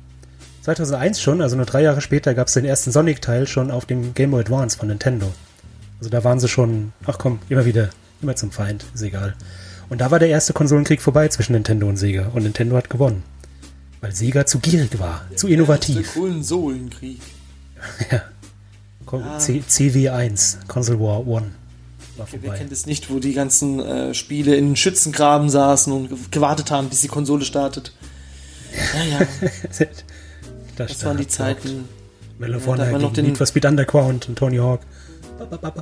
[0.63, 4.15] 2001 schon, also nur drei Jahre später, gab es den ersten Sonic-Teil schon auf dem
[4.15, 5.31] Game Boy Advance von Nintendo.
[5.99, 7.89] Also da waren sie schon, ach komm, immer wieder,
[8.21, 9.35] immer zum Feind, ist egal.
[9.93, 12.29] Und da war der erste Konsolenkrieg vorbei zwischen Nintendo und Sega.
[12.33, 13.21] Und Nintendo hat gewonnen.
[14.01, 16.15] Weil Sega zu gierig war, zu Der innovativ.
[16.15, 17.19] Kohlensohlenkrieg.
[18.11, 18.23] Ja.
[19.05, 21.27] Kon- C CW1, Console War 1.
[22.17, 26.17] War Wer kennt es nicht, wo die ganzen äh, Spiele in Schützengraben saßen und ge-
[26.31, 27.93] gewartet haben, bis die Konsole startet.
[28.95, 29.27] Ja, ja,
[30.75, 31.87] das waren die Zeiten.
[32.39, 34.79] Ja, da hat man noch den- Need for Speed Underground und Tony Hawk.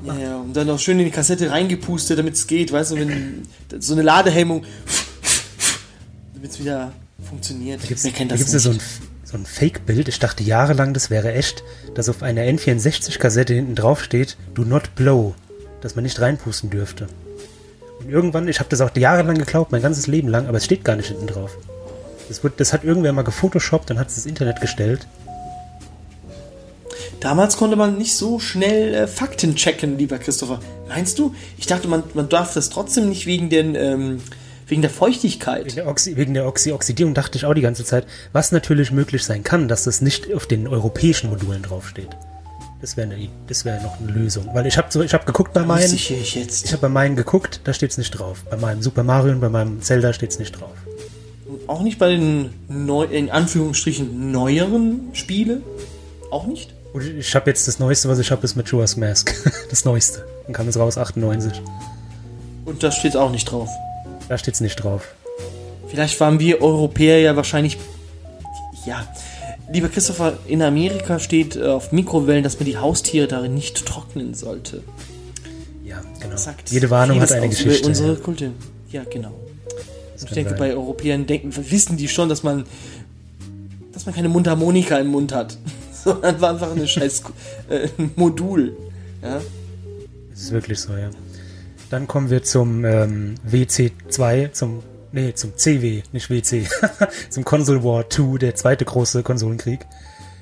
[0.05, 2.95] Ja, ja, und dann noch schön in die Kassette reingepustet, damit es geht, weißt du,
[2.97, 3.47] wenn
[3.79, 4.63] so eine Ladehemmung,
[6.33, 6.91] damit es wieder
[7.27, 7.83] funktioniert.
[7.83, 8.79] Da gibt's, Wer kennt da das gibt's ja so ein,
[9.23, 10.07] so ein Fake-Bild.
[10.07, 11.63] Ich dachte jahrelang, das wäre echt,
[11.95, 15.35] dass auf einer N64-Kassette hinten drauf steht, do not blow,
[15.81, 17.07] dass man nicht reinpusten dürfte.
[17.99, 20.83] Und irgendwann, ich habe das auch jahrelang geglaubt, mein ganzes Leben lang, aber es steht
[20.83, 21.57] gar nicht hinten drauf.
[22.27, 25.07] Das, wird, das hat irgendwer mal gefotoshoppt, dann hat es ins Internet gestellt.
[27.21, 30.59] Damals konnte man nicht so schnell äh, Fakten checken, lieber Christopher.
[30.89, 31.35] Meinst du?
[31.59, 34.19] Ich dachte, man, man darf das trotzdem nicht wegen, den, ähm,
[34.67, 35.77] wegen der Wegen Feuchtigkeit.
[35.77, 39.23] der, Oxi wegen der Oxi Oxidierung dachte ich auch die ganze Zeit, was natürlich möglich
[39.23, 42.09] sein kann, dass das nicht auf den europäischen Modulen draufsteht.
[42.81, 44.49] Das wäre ne, das noch eine Lösung.
[44.53, 46.65] Weil ich habe so, ich hab geguckt bei meinen, ich jetzt.
[46.65, 48.43] ich habe bei meinen geguckt, da steht's nicht drauf.
[48.49, 50.73] Bei meinem Super Mario und bei meinem Zelda steht's nicht drauf.
[51.67, 55.61] Auch nicht bei den neu, in Anführungsstrichen neueren Spiele?
[56.31, 56.73] Auch nicht?
[56.93, 59.33] Und ich habe jetzt das Neueste, was ich habe, ist Majora's Mask.
[59.69, 60.25] Das Neueste.
[60.45, 61.61] Dann kam es raus, 98.
[62.65, 63.69] Und da steht auch nicht drauf.
[64.27, 65.15] Da steht's nicht drauf.
[65.87, 67.77] Vielleicht waren wir Europäer ja wahrscheinlich.
[68.85, 69.07] Ja.
[69.71, 74.33] Lieber Christopher, in Amerika steht äh, auf Mikrowellen, dass man die Haustiere darin nicht trocknen
[74.33, 74.83] sollte.
[75.85, 76.35] Ja, genau.
[76.35, 77.87] Sagt Jede Warnung hat eine Geschichte.
[77.87, 78.15] Unsere.
[78.15, 78.49] Kultur.
[78.91, 79.31] Ja, genau.
[80.17, 80.59] Ich denke, sein.
[80.59, 82.65] bei Europäern denken, wissen die schon, dass man,
[83.93, 85.57] dass man keine Mundharmonika im Mund hat,
[86.03, 87.23] sondern war einfach eine scheiß
[87.69, 88.75] äh, Modul.
[89.21, 89.41] Ja?
[90.31, 91.09] Das ist wirklich so, ja.
[91.89, 96.65] Dann kommen wir zum ähm, WC2, zum, nee, zum CW, nicht WC,
[97.29, 99.85] zum Console War 2, der zweite große Konsolenkrieg.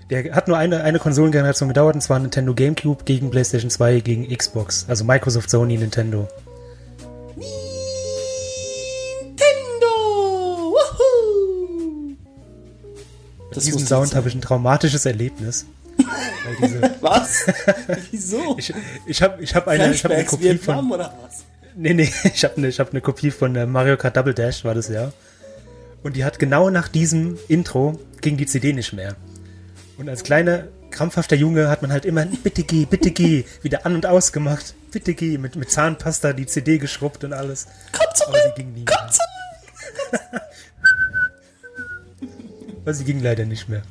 [0.09, 4.27] Der hat nur eine, eine Konsolengeneration gedauert, und zwar Nintendo GameCube gegen PlayStation 2 gegen
[4.35, 4.85] Xbox.
[4.87, 5.77] Also Microsoft, Sony.
[5.77, 6.27] Nintendo!
[13.65, 15.65] Das diesem Sound habe ich ein traumatisches Erlebnis.
[16.61, 17.45] Diese, Was?
[18.11, 18.57] Wieso?
[18.57, 18.73] ich
[19.05, 21.43] ich habe ich hab eine, ich hab eine Kopie Vietnam von, oder was?
[21.75, 24.73] Nee, nee, ich habe eine hab ne Kopie von äh, Mario Kart Double Dash, war
[24.73, 25.11] das ja.
[26.03, 29.15] Und die hat genau nach diesem Intro ging die CD nicht mehr.
[29.97, 33.95] Und als kleiner, krampfhafter Junge hat man halt immer, bitte geh, bitte geh, wieder an
[33.95, 34.73] und aus gemacht.
[34.91, 37.67] Bitte geh, mit, mit Zahnpasta die CD geschrubbt und alles.
[37.91, 38.53] Komm Aber zurück!
[38.55, 40.41] sie ging nie Komm zurück!
[42.83, 43.81] Aber sie ging leider nicht mehr.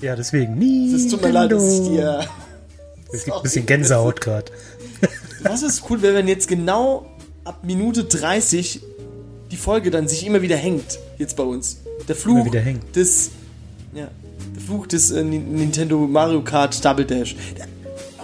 [0.00, 0.94] Ja, deswegen nie.
[0.94, 2.26] Es tut mir leid, dass ich dir...
[3.12, 4.52] Es gibt ein bisschen Gänsehaut gerade.
[5.42, 7.06] Was ist cool, wenn man jetzt genau
[7.42, 8.80] ab Minute 30
[9.50, 11.78] die Folge dann sich immer wieder hängt, jetzt bei uns.
[12.06, 12.94] Der Fluch Immer wieder hängt.
[12.94, 13.30] des...
[13.92, 14.08] Ja,
[14.54, 17.34] der Fluch des äh, Ni- Nintendo Mario Kart Double Dash.
[17.58, 17.66] Der,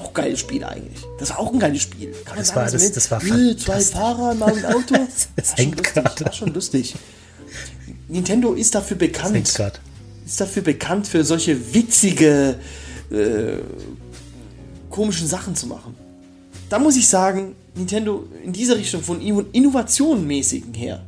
[0.00, 1.04] auch geiles Spiel eigentlich.
[1.18, 2.12] Das war auch ein geiles Spiel.
[2.24, 3.80] Kann man Das sagen, war- das- das war Zwei.
[3.80, 4.94] Fahrer in einem Auto.
[4.94, 6.24] Es War schon hängt lustig.
[6.26, 6.94] War schon lustig.
[8.08, 9.34] Nintendo ist dafür bekannt
[10.24, 12.58] ist dafür bekannt, für solche witzige,
[13.10, 13.58] äh,
[14.90, 15.94] komischen Sachen zu machen.
[16.68, 21.04] Da muss ich sagen, Nintendo in dieser Richtung von Inno- Innovationenmäßigen her,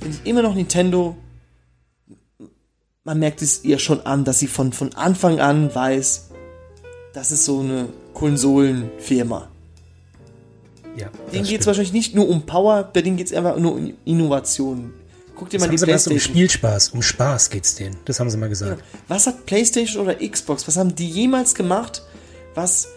[0.00, 1.16] finde ich immer noch Nintendo,
[3.04, 6.30] man merkt es ihr schon an, dass sie von, von Anfang an weiß,
[7.12, 9.48] das ist so eine Konsolenfirma.
[10.96, 13.74] Ja, Denen geht es wahrscheinlich nicht nur um Power, bei denen geht es einfach nur
[13.74, 14.92] um Innovation.
[15.40, 17.96] Guck dir Das mal die sie was um Playstation Spielspaß, um Spaß geht's denen.
[18.04, 18.84] Das haben sie mal gesagt.
[19.08, 22.02] Was hat PlayStation oder Xbox, was haben die jemals gemacht,
[22.54, 22.88] was.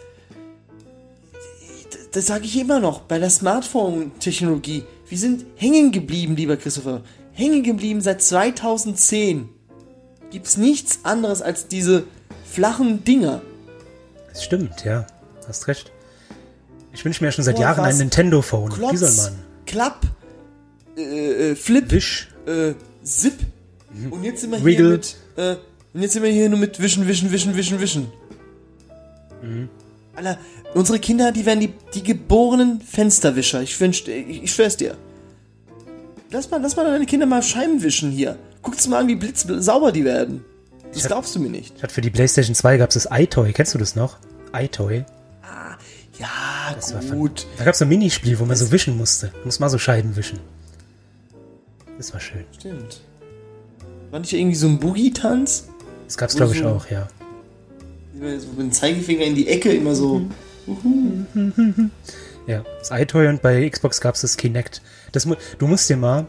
[2.11, 4.83] Das sage ich immer noch, bei der Smartphone-Technologie.
[5.07, 7.03] Wir sind hängen geblieben, lieber Christopher.
[7.31, 9.47] Hängen geblieben seit 2010.
[10.29, 12.03] Gibt's nichts anderes als diese
[12.43, 13.41] flachen Dinger.
[14.33, 15.07] Das stimmt, ja.
[15.47, 15.93] Hast recht.
[16.91, 17.99] Ich wünsche mir ja schon seit Boah, Jahren ein was?
[17.99, 18.73] Nintendo-Phone.
[18.73, 19.39] Wie Klotz, soll man?
[19.65, 20.01] Klapp,
[20.97, 22.27] äh, äh, Flip, Wisch.
[22.47, 23.33] Äh, Zip.
[24.09, 24.85] Und jetzt sind wir Wiggle.
[24.85, 25.55] hier mit, äh,
[25.93, 28.07] und jetzt sind wir hier nur mit Wischen, Wischen, Wischen, Wischen, Wischen.
[30.15, 30.37] Alter,
[30.73, 33.61] unsere Kinder, die werden die, die geborenen Fensterwischer.
[33.61, 34.95] Ich wünsch, ich, ich schwör's dir.
[36.31, 38.37] Lass mal, lass mal deine Kinder mal Scheiben wischen hier.
[38.61, 40.43] Guck's mal an, wie blitzsauber die werden.
[40.93, 41.73] Das glaubst du mir nicht.
[41.77, 43.51] Ich hatte für die PlayStation 2 gab es das iToy.
[43.53, 44.17] Kennst du das noch?
[44.53, 45.03] iToy.
[46.19, 46.27] Ja,
[46.93, 47.47] war von- gut.
[47.57, 49.31] Da gab es so ein Minispiel, wo man so wischen musste.
[49.43, 50.39] Muss mal so Scheiben wischen.
[51.97, 52.43] Das war schön.
[52.57, 53.01] Stimmt.
[54.11, 55.67] War nicht irgendwie so ein Boogie-Tanz?
[56.05, 57.07] Das gab's glaube ich so- auch, ja.
[58.19, 60.21] So mit dem Zeigefinger in die Ecke, immer so.
[62.45, 64.81] Ja, das iToy und bei Xbox gab's das Kinect.
[65.13, 65.25] Das,
[65.57, 66.25] du musst dir mal,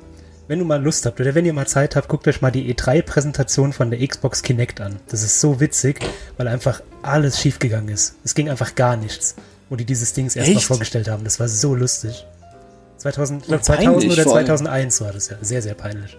[0.47, 2.73] wenn du mal Lust habt oder wenn ihr mal Zeit habt, guckt euch mal die
[2.73, 4.97] E3-Präsentation von der Xbox Kinect an.
[5.09, 5.99] Das ist so witzig,
[6.37, 8.15] weil einfach alles schiefgegangen ist.
[8.23, 9.35] Es ging einfach gar nichts,
[9.69, 11.25] wo die dieses Dings erstmal vorgestellt haben.
[11.25, 12.25] Das war so lustig.
[13.05, 14.47] 2000, ich glaub, Und 2000 peinlich oder vor allem.
[14.47, 15.37] 2001 war das ja.
[15.43, 16.17] Sehr, sehr peinlich.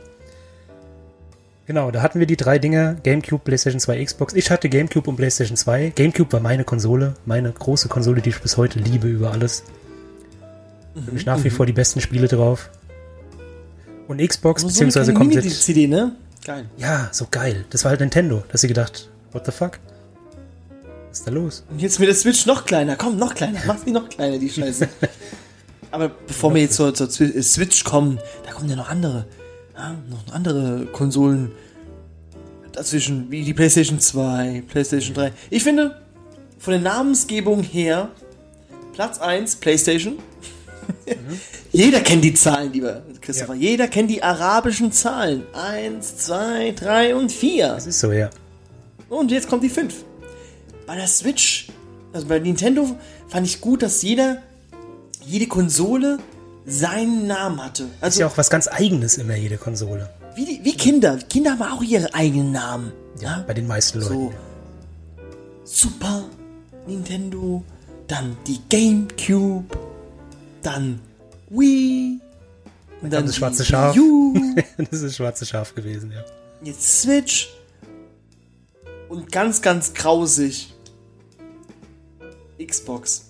[1.65, 2.98] Genau, da hatten wir die drei Dinge.
[3.02, 4.34] Gamecube, PlayStation 2, Xbox.
[4.36, 5.93] Ich hatte Gamecube und PlayStation 2.
[5.95, 7.15] Gamecube war meine Konsole.
[7.26, 9.63] Meine große Konsole, die ich bis heute liebe über alles.
[10.93, 12.69] Für mich nach wie vor die besten Spiele drauf.
[14.08, 15.43] Und Xbox, So eine beziehungsweise kleine komplett.
[15.43, 16.12] Mini-CD, ne?
[16.45, 16.65] Geil.
[16.78, 17.65] Ja, so geil.
[17.71, 18.43] Das war halt Nintendo.
[18.48, 19.80] Da hast du gedacht, what the fuck?
[21.10, 21.63] Was ist da los?
[21.71, 22.95] Und jetzt mit der Switch noch kleiner.
[22.95, 23.60] Komm, noch kleiner.
[23.65, 24.88] Mach sie noch kleiner, die Scheiße.
[25.95, 29.27] Aber bevor wir jetzt zur, zur äh, Switch kommen, da kommen ja noch andere.
[29.78, 31.53] Ja, noch andere Konsolen
[32.74, 35.32] dazwischen, wie die PlayStation 2, PlayStation 3.
[35.49, 35.97] Ich finde,
[36.59, 38.09] von der Namensgebung her,
[38.91, 40.20] Platz 1, PlayStation.
[41.72, 43.53] Jeder kennt die Zahlen, lieber Christopher.
[43.53, 43.70] Ja.
[43.70, 45.43] Jeder kennt die arabischen Zahlen.
[45.53, 47.70] 1, 2, 3 und 4.
[47.70, 48.30] Das ist so, ja.
[49.07, 49.95] Und jetzt kommt die 5.
[50.86, 51.70] Bei der Switch,
[52.11, 52.97] also bei Nintendo,
[53.30, 54.41] fand ich gut, dass jeder,
[55.26, 56.17] jede Konsole
[56.65, 57.84] seinen Namen hatte.
[57.84, 60.09] Ist Also ja auch was ganz Eigenes immer, jede Konsole.
[60.36, 61.17] wie, die, wie Kinder.
[61.30, 62.91] Kinder haben auch ihre eigenen Namen.
[63.21, 64.13] Ja, bei den meisten Leuten.
[64.13, 64.34] So
[65.63, 66.23] Super
[66.88, 67.63] Nintendo,
[68.07, 69.65] dann die GameCube,
[70.61, 70.99] dann
[71.49, 72.19] Wii,
[73.01, 73.95] und dann das die schwarze Schaf.
[74.78, 76.23] Das ist das schwarze Schaf gewesen, ja.
[76.63, 77.49] jetzt Switch
[79.09, 80.73] und ganz, ganz grausig
[82.63, 83.30] Xbox.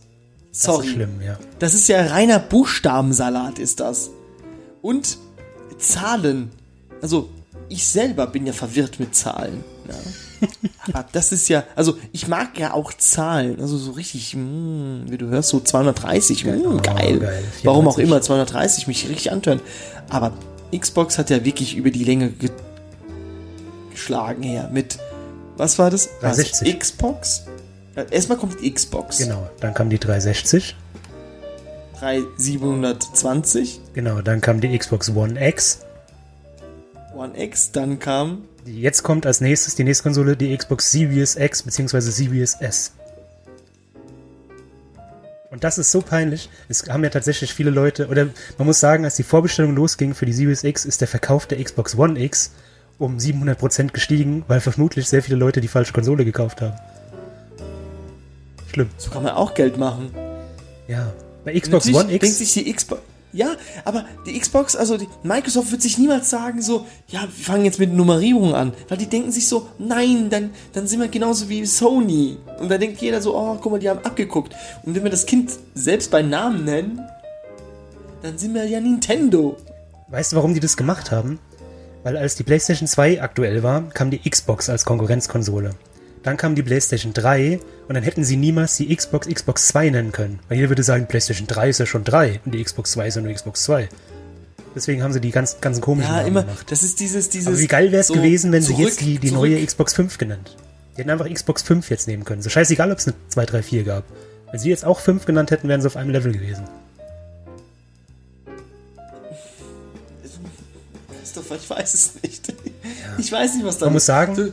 [0.55, 0.87] Das Sorry.
[0.87, 1.37] ist schlimm, ja.
[1.59, 4.09] Das ist ja reiner Buchstabensalat, ist das.
[4.81, 5.17] Und
[5.77, 6.49] Zahlen.
[7.01, 7.29] Also,
[7.67, 9.63] ich selber bin ja verwirrt mit Zahlen.
[9.87, 10.47] Ja.
[10.93, 13.59] Aber das ist ja, also ich mag ja auch Zahlen.
[13.59, 17.19] Also so richtig, mh, wie du hörst, so 230, mh, Oh, geil.
[17.19, 17.43] geil.
[17.63, 18.03] Warum auch 94.
[18.03, 19.59] immer 230 mich richtig antören.
[20.09, 20.33] Aber
[20.77, 22.49] Xbox hat ja wirklich über die Länge ge
[23.91, 24.97] geschlagen her mit,
[25.57, 26.09] was war das?
[26.21, 26.35] Was?
[26.37, 26.79] 360.
[26.79, 27.45] Xbox?
[27.95, 29.17] Ja, Erstmal kommt die Xbox.
[29.17, 30.75] Genau, dann kam die 360.
[31.99, 35.79] 3720, Genau, dann kam die Xbox One X.
[37.15, 41.63] One X, dann kam Jetzt kommt als nächstes die nächste Konsole, die Xbox Series X
[41.63, 41.99] bzw.
[41.99, 42.93] Series S.
[45.51, 46.49] Und das ist so peinlich.
[46.67, 48.27] Es haben ja tatsächlich viele Leute, oder
[48.57, 51.63] man muss sagen, als die Vorbestellung losging für die Series X, ist der Verkauf der
[51.63, 52.51] Xbox One X
[52.97, 56.75] um 700% gestiegen, weil vermutlich sehr viele Leute die falsche Konsole gekauft haben.
[58.75, 58.89] Schlimm.
[58.97, 60.11] So kann man auch Geld machen.
[60.89, 61.13] Ja.
[61.45, 62.21] Bei Xbox Natürlich One X.
[62.21, 63.01] denkt sich die Xbox.
[63.31, 63.55] Ja,
[63.85, 67.79] aber die Xbox, also die Microsoft wird sich niemals sagen so, ja, wir fangen jetzt
[67.79, 71.65] mit Nummerierung an, weil die denken sich so, nein, dann, dann sind wir genauso wie
[71.65, 72.37] Sony.
[72.59, 74.53] Und da denkt jeder so, oh, guck mal, die haben abgeguckt.
[74.83, 77.01] Und wenn wir das Kind selbst bei Namen nennen,
[78.21, 79.57] dann sind wir ja Nintendo.
[80.09, 81.39] Weißt du, warum die das gemacht haben?
[82.03, 85.71] Weil als die PlayStation 2 aktuell war, kam die Xbox als Konkurrenzkonsole.
[86.25, 90.11] Dann kam die PlayStation 3 und dann hätten sie niemals die Xbox Xbox 2 nennen
[90.11, 90.39] können.
[90.49, 93.15] Weil jeder würde sagen, PlayStation 3 ist ja schon 3 und die Xbox 2 ist
[93.15, 93.87] ja nur Xbox 2.
[94.75, 96.65] Deswegen haben sie die ganz, ganzen komischen Ja, Namen immer, gemacht.
[96.69, 97.47] das ist dieses, dieses.
[97.47, 99.49] Aber wie geil wäre es so gewesen, wenn sie zurück, jetzt die, die zurück.
[99.49, 100.57] neue Xbox 5 genannt.
[100.95, 102.41] Die hätten einfach Xbox 5 jetzt nehmen können.
[102.41, 104.03] So scheißegal, ob es eine 2, 3, 4 gab.
[104.51, 106.63] Wenn sie jetzt auch 5 genannt hätten, wären sie auf einem Level gewesen.
[111.19, 112.53] Christopher, ich weiß es nicht.
[113.17, 114.51] Ich weiß nicht, was da Man muss sagen- Du,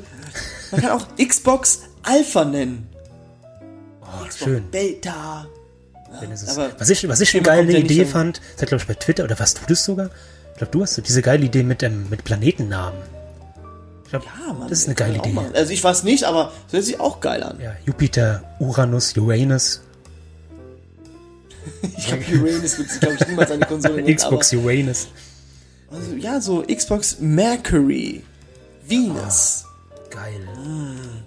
[0.73, 2.89] man kann auch Xbox Alpha nennen.
[4.03, 4.71] Oh, Xbox schön.
[4.71, 5.47] Beta.
[6.31, 6.57] Es ist.
[6.79, 9.25] was ich, was ich eine geile ja Idee fand, das hat glaube ich bei Twitter,
[9.25, 10.11] oder warst du das sogar?
[10.53, 12.99] Ich glaube, du hast so diese geile Idee mit, ähm, mit Planetennamen.
[14.05, 15.31] Ich glaube, Ja, Mann, das ist eine geile Idee.
[15.31, 15.53] machen.
[15.55, 17.59] Also ich weiß nicht, aber das hört sich auch geil an.
[17.63, 19.81] Ja, Jupiter, Uranus, Uranus,
[21.97, 24.17] Ich glaube, Uranus wird sich, glaube ich, niemals an die Konsole nennen.
[24.17, 25.07] Xbox Uranus.
[25.91, 28.23] Also, ja, so Xbox Mercury,
[28.87, 29.65] Venus.
[30.13, 30.47] Geil.
[30.55, 31.23] Hm.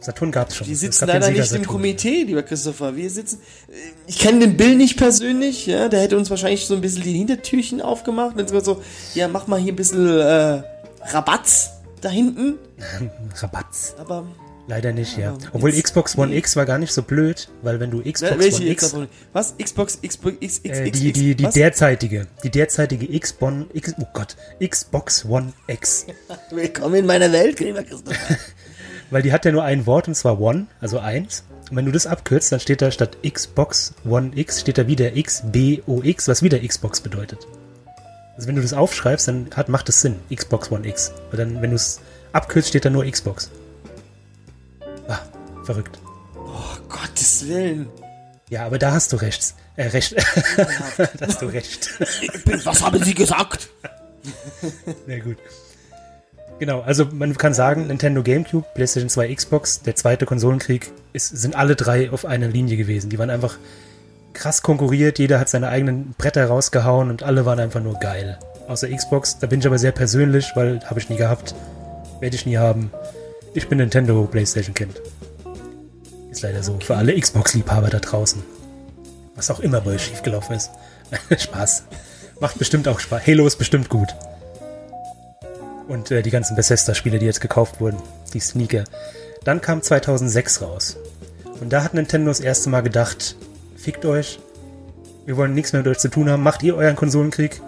[0.00, 0.66] Saturn gab es schon.
[0.66, 1.66] Wir sitzen leider nicht im Saturn.
[1.66, 2.94] Komitee, lieber Christopher.
[2.94, 3.40] Wir sitzen.
[4.06, 5.88] Ich kenne den Bill nicht persönlich, ja.
[5.88, 8.36] Der hätte uns wahrscheinlich so ein bisschen die Hintertürchen aufgemacht.
[8.36, 8.82] Wenn es so,
[9.14, 10.62] ja, mach mal hier ein bisschen äh,
[11.02, 11.70] Rabatz
[12.02, 12.58] da hinten.
[13.36, 13.94] Rabatz.
[13.98, 14.26] Aber
[14.66, 15.36] Leider nicht, ja.
[15.52, 18.62] Obwohl jetzt- Xbox One X war gar nicht so blöd, weil wenn du Xbox welche
[18.62, 18.96] One X?
[19.32, 19.54] Was?
[19.58, 21.54] Xbox, Xbox, X, X, äh, X, die, die, die was?
[21.54, 24.36] derzeitige, die derzeitige Xbox, X, oh Gott,
[24.66, 26.06] Xbox One X.
[26.50, 28.36] Willkommen in meiner Welt, lieber Christopher.
[29.10, 31.44] Weil die hat ja nur ein Wort und zwar One, also eins.
[31.70, 35.10] Und wenn du das abkürzt, dann steht da statt Xbox One X, steht da wieder
[35.10, 37.46] XBOX, was wieder Xbox bedeutet.
[38.36, 41.12] Also wenn du das aufschreibst, dann hat, macht das Sinn, Xbox One X.
[41.30, 42.00] Weil dann, wenn du es
[42.32, 43.50] abkürzt, steht da nur Xbox.
[45.64, 45.98] Verrückt.
[46.36, 47.88] oh, Gottes Willen.
[48.50, 49.54] Ja, aber da hast du recht.
[49.76, 50.14] Äh, recht.
[50.56, 51.90] da hast du recht.
[52.64, 53.68] Was haben Sie gesagt?
[55.06, 55.38] Sehr gut.
[56.60, 61.56] Genau, also man kann sagen, Nintendo GameCube, PlayStation 2, Xbox, der zweite Konsolenkrieg, ist, sind
[61.56, 63.10] alle drei auf einer Linie gewesen.
[63.10, 63.58] Die waren einfach
[64.34, 68.38] krass konkurriert, jeder hat seine eigenen Bretter rausgehauen und alle waren einfach nur geil.
[68.68, 71.54] Außer Xbox, da bin ich aber sehr persönlich, weil habe ich nie gehabt,
[72.20, 72.90] werde ich nie haben.
[73.52, 75.00] Ich bin Nintendo PlayStation Kind.
[76.34, 76.76] Ist leider so.
[76.80, 78.42] Für alle Xbox-Liebhaber da draußen.
[79.36, 80.68] Was auch immer bei euch schiefgelaufen ist.
[81.38, 81.84] Spaß.
[82.40, 83.24] Macht bestimmt auch Spaß.
[83.24, 84.08] Halo ist bestimmt gut.
[85.86, 87.98] Und äh, die ganzen Bethesda-Spiele, die jetzt gekauft wurden.
[88.32, 88.82] Die Sneaker.
[89.44, 90.96] Dann kam 2006 raus.
[91.60, 93.36] Und da hat Nintendo das erste Mal gedacht,
[93.76, 94.40] fickt euch.
[95.26, 96.42] Wir wollen nichts mehr mit euch zu tun haben.
[96.42, 97.62] Macht ihr euren Konsolenkrieg.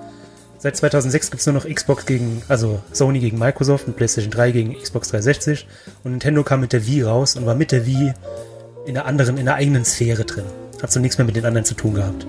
[0.58, 4.76] Seit 2006 gibt's nur noch Xbox gegen, also Sony gegen Microsoft und PlayStation 3 gegen
[4.76, 5.68] Xbox 360.
[6.02, 8.12] Und Nintendo kam mit der Wii raus und war mit der Wii
[8.86, 10.44] in einer anderen, in einer eigenen Sphäre drin.
[10.82, 12.26] Hat so nichts mehr mit den anderen zu tun gehabt.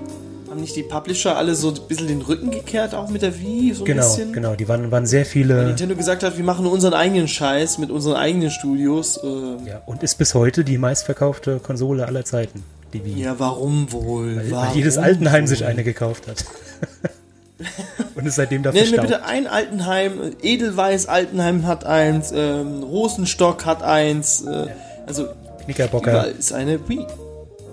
[0.50, 3.74] Haben nicht die Publisher alle so ein bisschen den Rücken gekehrt, auch mit der Wii?
[3.74, 4.32] So ein Genau, bisschen?
[4.32, 4.54] genau.
[4.54, 5.66] Die waren, waren sehr viele.
[5.66, 9.18] Nintendo gesagt hat, wir machen unseren eigenen Scheiß mit unseren eigenen Studios.
[9.22, 9.26] Äh,
[9.68, 12.64] Ja, und ist bis heute die meistverkaufte Konsole aller Zeiten.
[12.94, 13.22] Die Wii.
[13.22, 14.36] ja, warum wohl?
[14.36, 15.48] weil, warum weil jedes Altenheim wohl?
[15.48, 16.44] sich eine gekauft hat.
[18.14, 20.12] und ist seitdem dafür Nenn mir bitte ein Altenheim.
[20.42, 22.32] Edelweiß Altenheim hat eins.
[22.34, 24.42] Ähm, Rosenstock hat eins.
[24.42, 24.68] Äh,
[25.06, 25.26] Also
[25.74, 26.10] Knickerbocker.
[26.10, 27.06] überall ist eine Wii.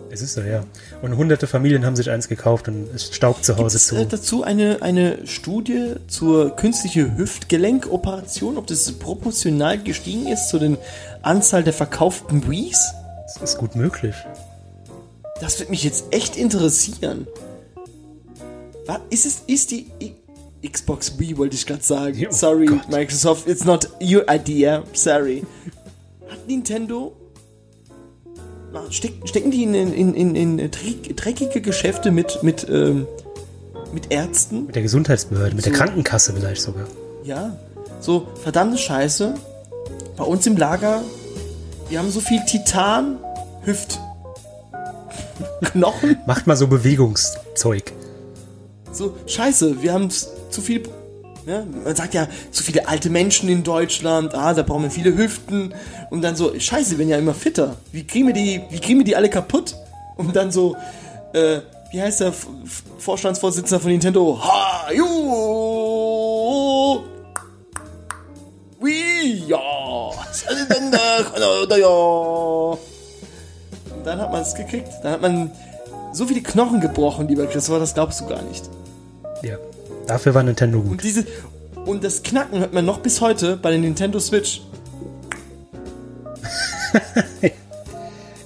[0.10, 0.64] Es ist so, ja.
[1.02, 3.96] Und hunderte Familien haben sich eins gekauft und es staubt zu Hause Ist zu.
[3.96, 10.78] äh, dazu eine, eine Studie zur künstlichen Hüftgelenkoperation, ob das proportional gestiegen ist zu den
[11.22, 12.80] Anzahl der verkauften Wiis?
[13.34, 14.16] Das ist gut möglich.
[15.42, 17.28] Das wird mich jetzt echt interessieren.
[18.86, 19.88] Was, ist es, ist die,
[20.70, 22.28] Xbox Wii wollte ich gerade sagen.
[22.30, 22.90] Oh sorry, Gott.
[22.90, 24.84] Microsoft, it's not your idea.
[24.94, 25.44] Sorry.
[26.30, 27.14] Hat Nintendo.
[28.92, 33.08] Stecken die in, in, in, in dreck- dreckige Geschäfte mit, mit, ähm,
[33.94, 34.66] mit Ärzten?
[34.68, 35.78] Mit der Gesundheitsbehörde, mit der So.
[35.80, 36.86] Krankenkasse vielleicht sogar.
[37.24, 37.56] Ja.
[38.00, 39.36] So, verdammte Scheiße.
[40.18, 41.02] Bei uns im Lager,
[41.90, 43.18] wir haben so viel Titan,
[43.64, 44.00] Hüft.
[45.62, 46.18] Knochen.
[46.26, 47.92] Macht mal so Bewegungszeug.
[48.92, 50.84] So, scheiße, wir haben zu viel.
[51.46, 51.68] Ne?
[51.84, 55.74] Man sagt ja, zu viele alte Menschen in Deutschland, ah, da brauchen wir viele Hüften.
[56.10, 57.76] Und dann so, scheiße, wir werden ja immer fitter.
[57.92, 59.76] Wie kriegen wir die, wie kriegen wir die alle kaputt?
[60.18, 60.76] Und dann so,
[61.34, 61.60] äh,
[61.92, 62.48] wie heißt der F
[62.98, 64.40] Vorstandsvorsitzender von Nintendo?
[64.42, 65.06] Ha, ju!
[69.48, 70.12] Ja!
[71.78, 72.78] ja!
[73.96, 74.90] Und dann hat man es gekriegt.
[75.04, 75.52] Dann hat man
[76.12, 78.70] so viele Knochen gebrochen, lieber Christopher, das glaubst du gar nicht.
[79.44, 79.58] Ja.
[80.08, 80.92] Dafür war Nintendo gut.
[80.92, 81.26] Und diese
[81.86, 84.62] und das Knacken hört man noch bis heute bei der Nintendo Switch.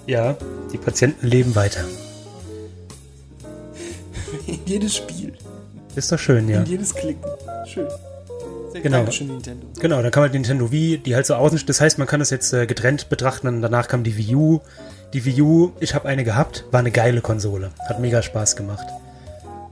[0.10, 0.36] Ja,
[0.74, 1.82] die Patienten leben weiter.
[4.48, 5.34] In jedes Spiel,
[5.96, 6.62] Ist doch schön, ja.
[6.62, 7.24] in jedes Klicken.
[7.68, 7.88] Schön.
[8.72, 8.98] Sehr Genau.
[8.98, 9.68] Dankeschön, Nintendo.
[9.80, 12.32] Genau, dann kam halt Nintendo Wii, die halt so außen, das heißt, man kann das
[12.32, 14.62] jetzt äh, getrennt betrachten und danach kam die Wii U.
[15.14, 18.88] Die Wii U, ich habe eine gehabt, war eine geile Konsole, hat mega Spaß gemacht.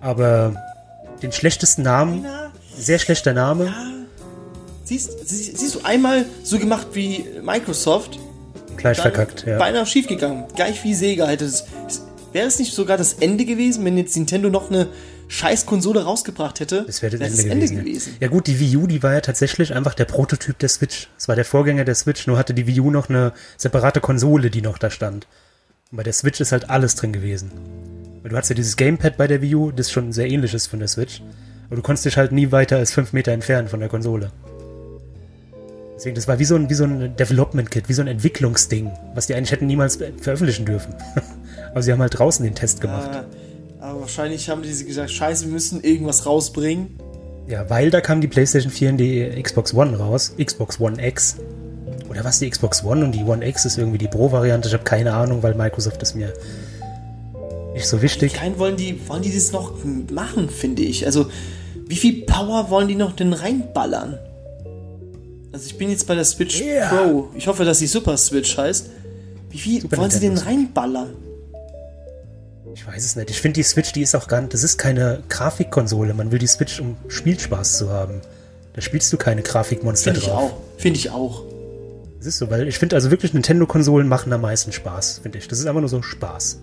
[0.01, 0.55] Aber
[1.21, 3.73] den schlechtesten Namen, Na, sehr schlechter Name,
[4.83, 8.19] siehst, sie- siehst du einmal so gemacht wie Microsoft,
[8.77, 9.57] gleich verkackt, ja.
[9.57, 10.45] beinahe schief gegangen.
[10.55, 11.65] Gleich wie Sega hätte es.
[12.33, 14.87] Wäre es nicht sogar das Ende gewesen, wenn jetzt Nintendo noch eine
[15.29, 16.83] scheiß Konsole rausgebracht hätte?
[16.85, 17.77] Das wäre das, wär's Ende, gewesen.
[17.79, 18.15] gewesen.
[18.19, 21.07] Ja gut, die Wii U, die war ja tatsächlich einfach der Prototyp der Switch.
[21.17, 24.49] Es war der Vorgänger der Switch, nur hatte die Wii U noch eine separate Konsole,
[24.51, 25.25] die noch da stand.
[25.91, 27.51] Und bei der Switch ist halt alles drin gewesen.
[28.27, 30.67] Weil du hast ja dieses Gamepad bei der Wii U, das schon sehr ähnlich ist
[30.67, 31.21] von der Switch.
[31.67, 34.33] Aber du konntest dich halt nie weiter als fünf Meter entfernen von der Konsole.
[35.95, 39.27] Deswegen, das war wie so ein, wie so ein Development-Kit, wie so ein Entwicklungsding, was
[39.27, 40.93] die eigentlich hätten niemals veröffentlichen dürfen.
[41.71, 43.11] Aber sie haben halt draußen den Test gemacht.
[43.13, 43.25] Ah,
[43.79, 46.99] aber wahrscheinlich haben die gesagt, scheiße, wir müssen irgendwas rausbringen.
[47.47, 50.33] Ja, weil da kam die PlayStation 4 und die Xbox One raus.
[50.37, 51.37] Xbox One X.
[52.09, 54.67] Oder was, die Xbox One und die One X ist irgendwie die Pro-Variante.
[54.67, 56.33] Ich habe keine Ahnung, weil Microsoft ist mir
[57.77, 58.33] nicht so wichtig.
[58.33, 59.73] Kein wollen die, wollen die das noch
[60.11, 61.05] machen, finde ich.
[61.05, 61.27] Also,
[61.87, 64.17] wie viel Power wollen die noch denn reinballern?
[65.51, 66.89] Also, ich bin jetzt bei der Switch Ja.
[66.89, 67.29] Pro.
[67.35, 68.89] Ich hoffe, dass sie Super Switch heißt.
[69.49, 71.09] Wie viel Super wollen sie denn Nintendo reinballern?
[72.73, 73.29] Ich weiß es nicht.
[73.31, 76.13] Ich finde die Switch, die ist auch gar nicht, das ist keine Grafikkonsole.
[76.13, 78.21] Man will die Switch, um Spielspaß zu haben.
[78.73, 80.51] Da spielst du keine Grafikmonster Finde ich drauf.
[80.51, 80.57] auch.
[80.79, 81.43] Finde ich auch.
[82.19, 85.47] Das ist so, weil ich finde also wirklich Nintendo-Konsolen machen am meisten Spaß, finde ich.
[85.47, 86.59] Das ist einfach nur so Spaß.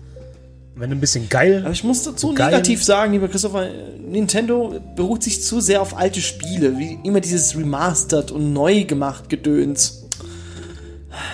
[0.77, 1.61] Wenn du ein bisschen geil.
[1.63, 3.69] Aber ich muss dazu negativ sagen, lieber Christopher,
[4.05, 6.77] Nintendo beruht sich zu sehr auf alte Spiele.
[6.77, 10.03] Wie immer dieses Remastered und neu gemacht Gedöns.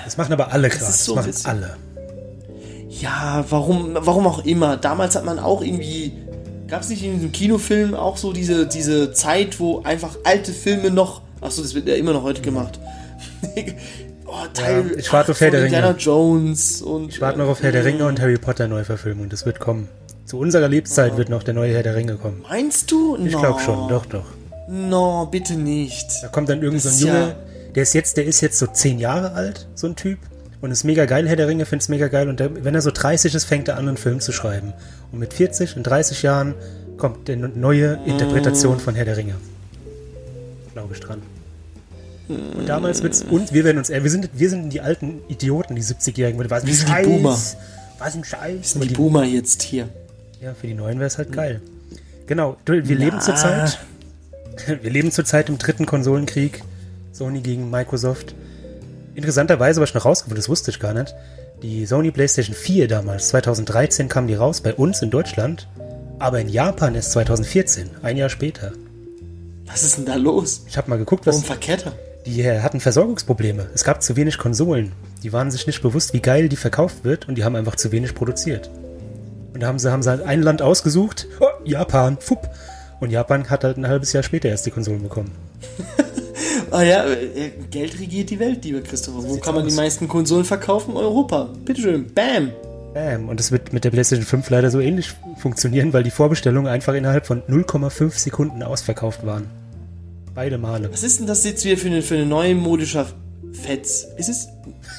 [0.06, 0.86] Das machen aber alle gerade.
[0.86, 1.76] Das, so ein machen bisschen- alle.
[2.90, 4.78] Ja, warum, warum auch immer.
[4.78, 6.14] Damals hat man auch irgendwie.
[6.68, 10.92] Gab es nicht in diesem Kinofilm auch so diese, diese Zeit, wo einfach alte Filme
[10.92, 11.22] noch.
[11.42, 12.80] Achso, das wird ja immer noch heute gemacht.
[14.32, 15.76] oh, Teil Ja, ich warte auf Herr der Ringe.
[15.76, 17.10] Indiana Jones und.
[17.10, 19.30] Ich warte noch auf Herr der Ringe und Harry Potter Neuverfilmung.
[19.30, 19.88] Das wird kommen.
[20.26, 22.44] Zu unserer Lebzeit wird noch der neue Herr der Ringe kommen.
[22.50, 23.18] Meinst du?
[23.18, 24.26] Ich glaube schon, doch, doch.
[24.70, 26.08] No, bitte nicht.
[26.24, 27.36] Da kommt dann irgend so ein ist ja- Junge,
[27.76, 30.20] der ist jetzt, der ist jetzt so zehn Jahre alt, so ein Typ.
[30.62, 32.30] Und ist mega geil, Herr der Ringe, find's mega geil.
[32.30, 34.74] Und der, wenn er so 30 ist, fängt er an, einen Film zu schreiben.
[35.12, 36.54] Und mit 40 und 30 Jahren
[36.98, 39.34] kommt eine neue Interpretation von Herr der Ringe.
[40.74, 41.22] Glaube ich dran.
[42.58, 45.84] Und damals wird's, und wir werden uns, wir sind, wir sind die alten Idioten, die
[45.84, 46.50] 70-Jährigen.
[46.50, 47.38] Was ein Wir sind die Scheiß, Boomer.
[48.00, 48.74] Was ein Scheiß.
[48.74, 49.90] Die Boomer jetzt hier.
[50.42, 51.62] Ja, für die Neuen wäre es halt geil.
[52.28, 53.20] Genau, wir leben Na.
[53.20, 53.80] zurzeit.
[54.82, 56.62] Wir leben zurzeit im dritten Konsolenkrieg.
[57.14, 58.36] Sony gegen Microsoft.
[59.16, 61.16] Interessanterweise, was ich noch rausgefunden, das wusste ich gar nicht.
[61.64, 65.68] Die Sony PlayStation 4 damals, 2013 kam die raus, bei uns in Deutschland.
[66.20, 68.74] Aber in Japan erst 2014, ein Jahr später.
[69.66, 70.64] Was ist denn da los?
[70.68, 71.94] Ich habe mal geguckt, Warum was verkehrt er?
[72.26, 73.68] Die äh, hatten Versorgungsprobleme.
[73.74, 74.92] Es gab zu wenig Konsolen.
[75.24, 77.92] Die waren sich nicht bewusst, wie geil die verkauft wird und die haben einfach zu
[77.92, 78.70] wenig produziert.
[79.54, 82.50] Und da haben sie, haben sie halt ein Land ausgesucht, oh, Japan, fupp.
[83.00, 85.32] Und Japan hat halt ein halbes Jahr später erst die Konsolen bekommen.
[86.72, 89.18] Ah ja, äh, Geld regiert die Welt, lieber Christopher.
[89.18, 89.70] Wo sieht's kann man aus.
[89.70, 90.96] die meisten Konsolen verkaufen?
[90.96, 91.50] Europa.
[91.66, 92.14] Bitteschön.
[92.14, 92.52] Bam.
[92.94, 93.28] Bam.
[93.28, 96.94] Und das wird mit der PlayStation 5 leider so ähnlich funktionieren, weil die Vorbestellungen einfach
[96.94, 99.50] innerhalb von 0,5 Sekunden ausverkauft waren.
[100.34, 100.92] Beide Male.
[100.92, 103.08] Was ist denn das jetzt wieder für eine, für eine neue modischer
[103.52, 104.08] Fetz?
[104.18, 104.48] Ist es,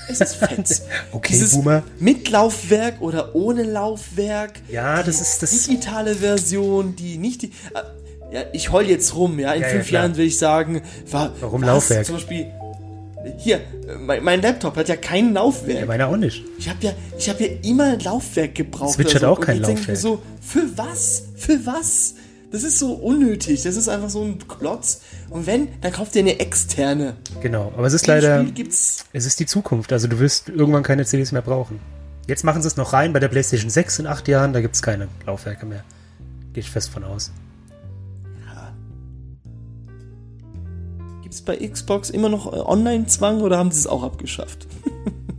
[0.09, 0.83] ist es Fetz?
[1.13, 1.83] Okay, Dieses Boomer.
[1.99, 4.53] Mit Laufwerk oder ohne Laufwerk?
[4.71, 5.51] Ja, das ist das.
[5.67, 7.47] Digitale Version, die nicht die.
[7.75, 9.53] äh, Ja, ich heul jetzt rum, ja.
[9.53, 10.03] In Ja, ja, fünf klar.
[10.03, 11.67] Jahren will ich sagen, war, Warum was?
[11.69, 12.07] Laufwerk?
[12.07, 12.47] Zum Beispiel,
[13.39, 13.61] hier,
[14.01, 15.81] mein, mein Laptop hat ja kein Laufwerk.
[15.81, 16.43] Ja, meiner auch nicht.
[16.59, 18.95] Ich habe ja, ich habe ja immer Laufwerk gebraucht.
[18.95, 19.97] Switch hat auch Und kein Laufwerk.
[19.97, 21.23] so, für was?
[21.37, 22.15] Für was?
[22.53, 23.63] Das ist so unnötig.
[23.63, 25.01] Das ist einfach so ein Klotz.
[25.31, 27.17] Und wenn, dann kauft ihr eine externe.
[27.41, 27.73] Genau.
[27.77, 28.45] Aber es ist leider,
[29.13, 29.93] es ist die Zukunft.
[29.93, 31.81] Also du wirst irgendwann keine CDs mehr brauchen.
[32.29, 34.77] Jetzt machen sie es noch rein bei der PlayStation 6 in acht Jahren, da gibt
[34.77, 35.83] es keine Laufwerke mehr.
[36.53, 37.33] Gehe ich fest von aus.
[41.23, 44.67] Gibt's bei Xbox immer noch äh, Online-Zwang oder haben sie es auch abgeschafft?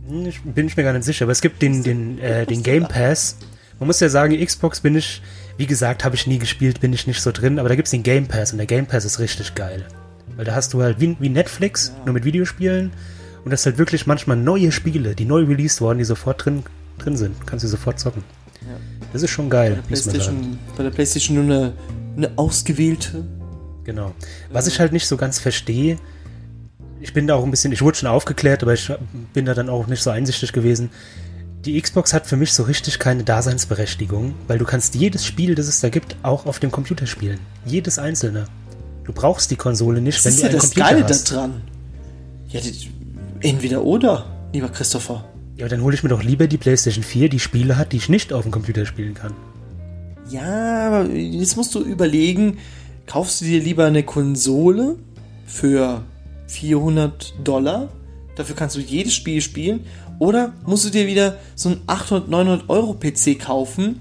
[0.06, 2.62] Hm, Ich bin ich mir gar nicht sicher, aber es gibt den, den, äh, den
[2.62, 3.36] Game Pass.
[3.78, 5.22] Man muss ja sagen, Xbox bin ich,
[5.56, 7.92] wie gesagt, habe ich nie gespielt, bin ich nicht so drin, aber da gibt es
[7.92, 9.86] den Game Pass und der Game Pass ist richtig geil.
[10.36, 12.90] Weil da hast du halt wie, wie Netflix, nur mit Videospielen
[13.44, 16.64] und das halt wirklich manchmal neue Spiele, die neu released worden, die sofort drin,
[16.98, 17.46] drin sind.
[17.46, 18.24] Kannst du sofort zocken.
[19.12, 20.10] Das ist schon geil, man sagen.
[20.10, 21.72] PlayStation, bei der PlayStation nur eine,
[22.16, 23.24] eine ausgewählte.
[23.84, 24.14] Genau.
[24.50, 25.98] Was ich halt nicht so ganz verstehe,
[27.00, 28.90] ich bin da auch ein bisschen, ich wurde schon aufgeklärt, aber ich
[29.34, 30.90] bin da dann auch nicht so einsichtig gewesen.
[31.64, 35.66] Die Xbox hat für mich so richtig keine Daseinsberechtigung, weil du kannst jedes Spiel, das
[35.66, 37.38] es da gibt, auch auf dem Computer spielen.
[37.64, 38.44] Jedes einzelne.
[39.04, 41.08] Du brauchst die Konsole nicht, Das wenn ist du ja einen das Computer Geile da
[41.08, 41.30] hast.
[41.32, 41.62] dran.
[42.48, 42.90] Ja, die,
[43.40, 45.24] entweder oder, lieber Christopher.
[45.56, 47.96] Ja, aber dann hole ich mir doch lieber die PlayStation 4, die Spiele hat, die
[47.96, 49.32] ich nicht auf dem Computer spielen kann.
[50.30, 52.58] Ja, aber jetzt musst du überlegen,
[53.06, 54.96] kaufst du dir lieber eine Konsole
[55.46, 56.02] für
[56.48, 57.88] 400 Dollar?
[58.36, 59.80] Dafür kannst du jedes Spiel spielen.
[60.18, 64.00] Oder musst du dir wieder so einen 800, 900 Euro PC kaufen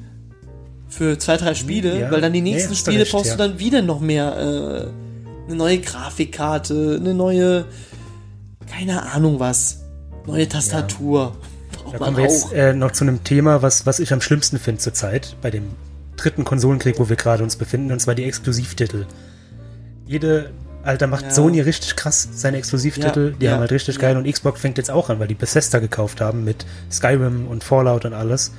[0.87, 2.11] für zwei, drei Spiele, Ja.
[2.11, 3.35] weil dann die nächsten du Spiele recht, brauchst ja.
[3.35, 7.65] du dann wieder noch mehr, äh, eine neue Grafikkarte, eine neue,
[8.69, 9.81] keine Ahnung was,
[10.27, 11.35] neue Tastatur.
[11.91, 12.51] Da kommen wir jetzt auch.
[12.53, 15.63] äh, noch zu einem Thema, was, was ich am schlimmsten finde zurzeit, bei dem
[16.15, 19.05] dritten Konsolenkrieg, wo wir gerade uns befinden, und zwar die Exklusivtitel.
[20.05, 20.51] Jede,
[20.83, 21.31] Alter, macht Ja.
[21.31, 24.77] Sony richtig krass seine Exklusivtitel, Ja, die ja, haben halt richtig geil und Xbox fängt
[24.77, 28.51] jetzt auch an, weil die Bethesda gekauft haben mit Skyrim und Fallout und alles.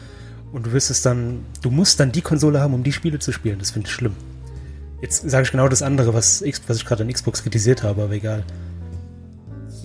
[0.52, 3.30] Und du wirst es dann, du musst dann die Konsole haben, um die Spiele zu
[3.32, 3.58] spielen.
[3.58, 4.14] Das finde ich schlimm.
[5.02, 8.12] Jetzt sage ich genau das andere, was, was ich gerade an Xbox kritisiert habe, aber
[8.14, 8.42] egal.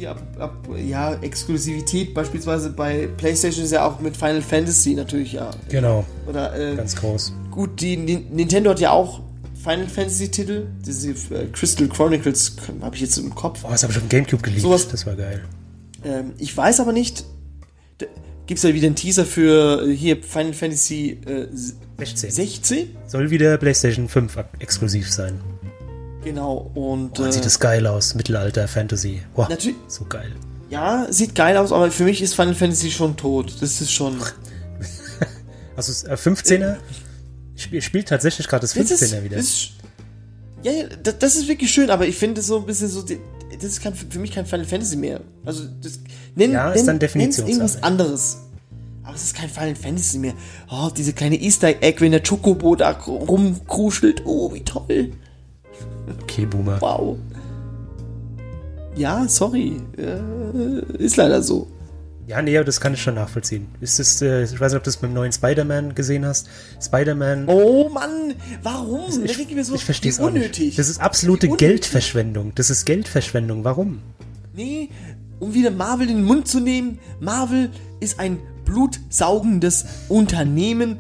[0.08, 5.52] Ab, ab, ja, Exklusivität beispielsweise bei PlayStation ist ja auch mit Final Fantasy natürlich ja.
[5.68, 7.34] Genau, Oder äh, ganz groß.
[7.52, 9.20] gut, die, Ni- Nintendo hat ja auch
[9.64, 13.60] Final Fantasy Titel, diese äh, Crystal Chronicles habe ich jetzt im Kopf.
[13.64, 14.62] Oh, das habe ich auf dem Gamecube geliebt.
[14.62, 15.44] Sowas- das war geil.
[16.04, 17.26] Ähm, ich weiß aber nicht,
[18.48, 21.48] gibt es ja wieder einen Teaser für äh, hier Final Fantasy äh,
[21.98, 22.32] 16.
[22.32, 22.96] 16?
[23.08, 25.40] Soll wieder PlayStation 5 ak- exklusiv sein.
[26.24, 28.16] Genau, und Boah, äh, sieht das geil aus.
[28.16, 29.22] Mittelalter, Fantasy.
[29.36, 30.32] Boah, Natürlich- so geil.
[30.70, 33.56] ja, sieht geil aus, aber für mich ist Final Fantasy schon tot.
[33.62, 34.16] Das ist schon.
[35.76, 36.76] Also es- äh, 15er?
[37.60, 39.38] Spiel, spielt tatsächlich gerade das Das 15er ist, wieder.
[39.38, 39.72] Ist,
[40.64, 43.82] ja, ja, das, ist wirklich schön, aber ich finde so ein bisschen so, das ist
[43.82, 45.22] kein, für mich kein Final Fantasy mehr.
[45.46, 46.00] Also, das,
[46.36, 48.38] nenn, Ja, ist nenn, dann irgendwas anderes.
[49.04, 50.34] Aber es ist kein Final Fantasy mehr.
[50.70, 54.24] Oh, diese kleine Easter Egg, wenn der Chocobo da rumkruschelt.
[54.26, 55.12] Oh, wie toll.
[56.24, 56.80] Okay, Boomer.
[56.82, 57.18] Wow.
[58.96, 59.82] Ja, sorry.
[59.98, 61.68] Äh, ist leider so.
[62.30, 63.70] Ja, nee, das kann ich schon nachvollziehen.
[63.82, 66.48] Ist das, äh, ich weiß nicht, ob du das mit dem neuen Spider-Man gesehen hast.
[66.80, 67.48] Spider-Man.
[67.48, 69.10] Oh Mann, warum?
[69.10, 70.36] Da ich ich so, ich verstehe es auch nicht.
[70.36, 70.76] unnötig.
[70.76, 71.68] Das ist absolute Wie unnötig.
[71.68, 72.52] Geldverschwendung.
[72.54, 73.64] Das ist Geldverschwendung.
[73.64, 74.04] Warum?
[74.54, 74.90] Nee,
[75.40, 77.00] um wieder Marvel in den Mund zu nehmen.
[77.20, 80.98] Marvel ist ein blutsaugendes Unternehmen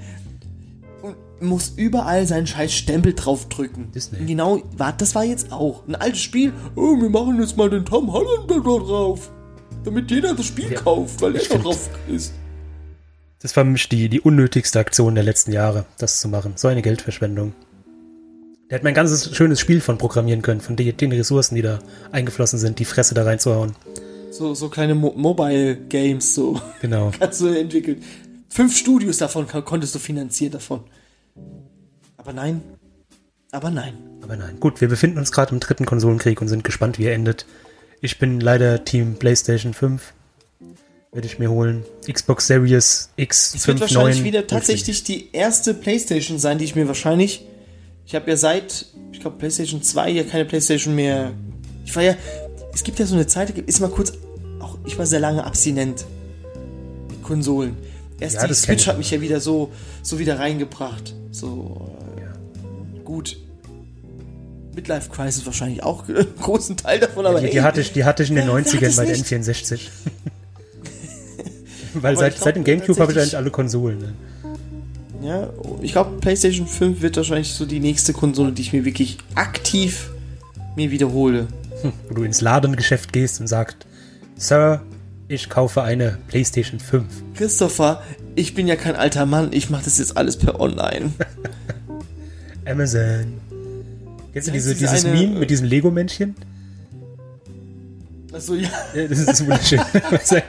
[1.04, 1.16] und
[1.48, 3.92] muss überall seinen scheiß Stempel draufdrücken.
[3.92, 4.26] Disney.
[4.26, 6.54] Genau, war, das war jetzt auch ein altes Spiel.
[6.76, 9.30] Oh, wir machen jetzt mal den Tom Holland da drauf.
[9.84, 12.34] Damit jeder das Spiel Ja, kauft, weil er find- drauf ist.
[13.42, 16.54] Das war für mich die, die unnötigste Aktion der letzten Jahre, das zu machen.
[16.58, 17.54] So eine Geldverschwendung.
[18.70, 21.80] Der hätte mein ganzes schönes Spiel von programmieren können, von den, den Ressourcen, die da
[22.12, 23.72] eingeflossen sind, die Fresse da reinzuhauen.
[24.32, 26.62] So, so kleine Mo Mobile Games, so.
[26.82, 27.12] Genau.
[27.20, 28.04] Kannst du entwickeln.
[28.50, 30.82] Fünf Studios davon kon- konntest du finanzieren davon.
[32.18, 32.62] Aber nein.
[33.52, 33.94] Aber nein.
[34.22, 34.60] Aber nein.
[34.60, 37.46] Gut, wir befinden uns gerade im dritten Konsolenkrieg und sind gespannt, wie er endet.
[38.02, 40.14] Ich bin leider Team PlayStation 5.
[41.12, 41.84] Werde ich mir holen.
[42.10, 44.26] Xbox Series X, Es wird 5, wahrscheinlich 9.
[44.26, 47.46] wieder tatsächlich die erste PlayStation sein, die ich mir wahrscheinlich.
[48.06, 51.34] Ich habe ja seit, ich glaube, PlayStation 2 ja keine PlayStation mehr.
[51.84, 52.16] Ich war ja.
[52.74, 54.14] Es gibt ja so eine Zeit, ist mal kurz.
[54.60, 56.06] Auch ich war sehr lange abstinent.
[57.10, 57.76] Mit Konsolen.
[58.20, 59.72] Erst Ja, die das Switch hat mich ja wieder so,
[60.04, 61.16] so wieder reingebracht.
[61.32, 61.92] So.
[62.18, 63.38] Äh, gut.
[64.80, 68.06] Midlife Crisis wahrscheinlich auch einen großen Teil davon, aber Die, ey, die, hatte ich, die
[68.06, 69.28] hatte ich in den wer- wer hat 90ern es bei der nicht?
[69.32, 69.80] N64.
[71.96, 74.00] Weil seit, glaub, seit dem Gamecube habe ich eigentlich alle Konsolen.
[74.00, 74.14] Ne?
[75.22, 75.50] Ja,
[75.82, 80.12] ich glaube, PlayStation 5 wird wahrscheinlich so die nächste Konsole, die ich mir wirklich aktiv
[80.76, 81.48] mir wiederhole.
[81.82, 83.78] Hm, wo du ins Ladengeschäft gehst und sagst,
[84.38, 84.82] Sir,
[85.28, 87.06] ich kaufe eine PlayStation 5.
[87.36, 88.02] Christopher,
[88.36, 91.12] ich bin ja kein alter Mann, ich mache das jetzt alles per Online.
[92.66, 93.34] Amazon.
[94.46, 96.36] Kennst du diese, diese dieses eine, Meme äh, mit diesem Lego-Männchen?
[98.34, 98.70] Achso, ja.
[98.96, 99.82] Ja, das ist wunderschön.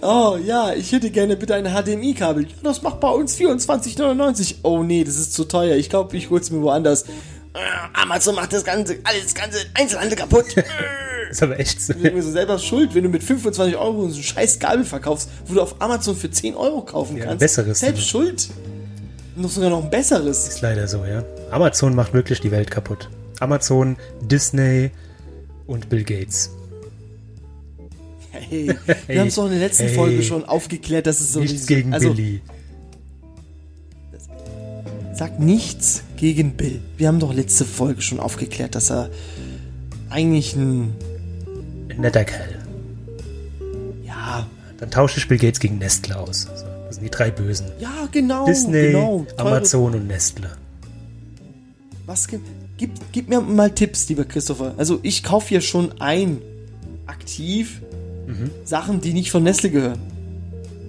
[0.00, 2.46] Oh ja, ich hätte gerne bitte ein HDMI-Kabel.
[2.62, 4.56] Das macht bei uns 24,99.
[4.62, 5.76] Oh nee, das ist zu teuer.
[5.76, 7.02] Ich glaube, ich hol's mir woanders.
[7.02, 7.58] Äh,
[7.92, 10.46] Amazon macht das ganze, alles ganze Einzelhandel kaputt.
[10.56, 10.64] das
[11.30, 11.92] ist aber echt so.
[11.92, 14.84] Ich bin mir so selber schuld, wenn du mit 25 Euro so ein scheiß Kabel
[14.84, 17.40] verkaufst, wo du auf Amazon für 10 Euro kaufen Ja, kannst.
[17.40, 18.48] besseres, Selbst schuld.
[19.36, 20.48] Noch sogar noch ein besseres.
[20.48, 21.24] Ist leider so, ja.
[21.50, 23.08] Amazon macht wirklich die Welt kaputt.
[23.40, 24.90] Amazon, Disney
[25.66, 26.50] und Bill Gates.
[28.30, 29.94] Hey, wir Hey, haben es doch in der letzten hey.
[29.94, 32.40] Folge schon aufgeklärt, dass es so Nichts gegen also, Billy.
[35.14, 36.80] Sag nichts gegen Bill.
[36.96, 39.10] Wir haben doch letzte Folge schon aufgeklärt, dass er
[40.10, 40.94] eigentlich ein
[41.90, 42.58] Ein netter Kerl.
[44.04, 44.46] ja,
[44.78, 46.46] Dann tausche ich Bill Gates gegen Nestle aus.
[46.48, 47.66] Also, das sind die drei Bösen.
[47.80, 49.26] ja genau, Disney, genau.
[49.36, 50.50] Amazon und Nestle.
[52.06, 52.44] Was gibt,
[52.76, 54.74] gib, gib mir mal Tipps, lieber Christopher.
[54.76, 56.38] Also ich kaufe hier schon ein
[57.06, 57.80] aktiv
[58.26, 58.50] Mhm.
[58.64, 59.98] Sachen, die nicht von Nestle gehören.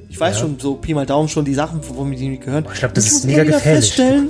[0.09, 0.41] Ich weiß Ja.
[0.41, 2.65] schon, so Pi mal Daumen schon die Sachen, von mir die nicht gehören.
[2.71, 3.85] Ich glaube, das Und ist mega gefährlich.
[3.85, 4.29] Feststellen,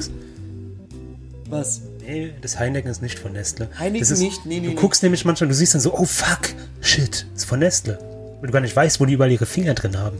[1.50, 1.82] was?
[2.06, 3.68] Nee, das Heineken ist nicht von Nestle.
[3.78, 4.46] Heineken das ist, nicht?
[4.46, 4.76] Nee, nee, Du nee.
[4.76, 7.98] guckst nämlich manchmal, du siehst dann so, oh fuck, shit, ist von Nestle.
[8.42, 10.18] Und du gar nicht weißt, wo die überall ihre Finger drin haben.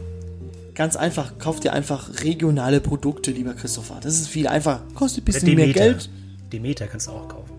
[0.74, 4.00] Ganz einfach, kauf dir einfach regionale Produkte, lieber Christopher.
[4.02, 4.82] Das ist viel einfacher.
[4.94, 5.80] Kostet ein bisschen Demeter.
[5.80, 6.10] mehr Geld.
[6.52, 7.52] Demeter kannst du auch kaufen.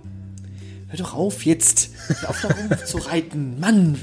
[0.90, 1.90] Hör doch auf jetzt,
[2.28, 3.60] auf darum zu reiten.
[3.60, 3.98] Mann,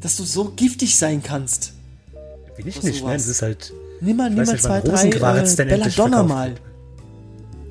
[0.00, 1.74] dass du so giftig sein kannst.
[2.56, 3.72] Will ich Was nicht, nein, das ist halt.
[4.00, 6.54] Nimm mal, nimm mal zwei, drei äh, Belladonna mal.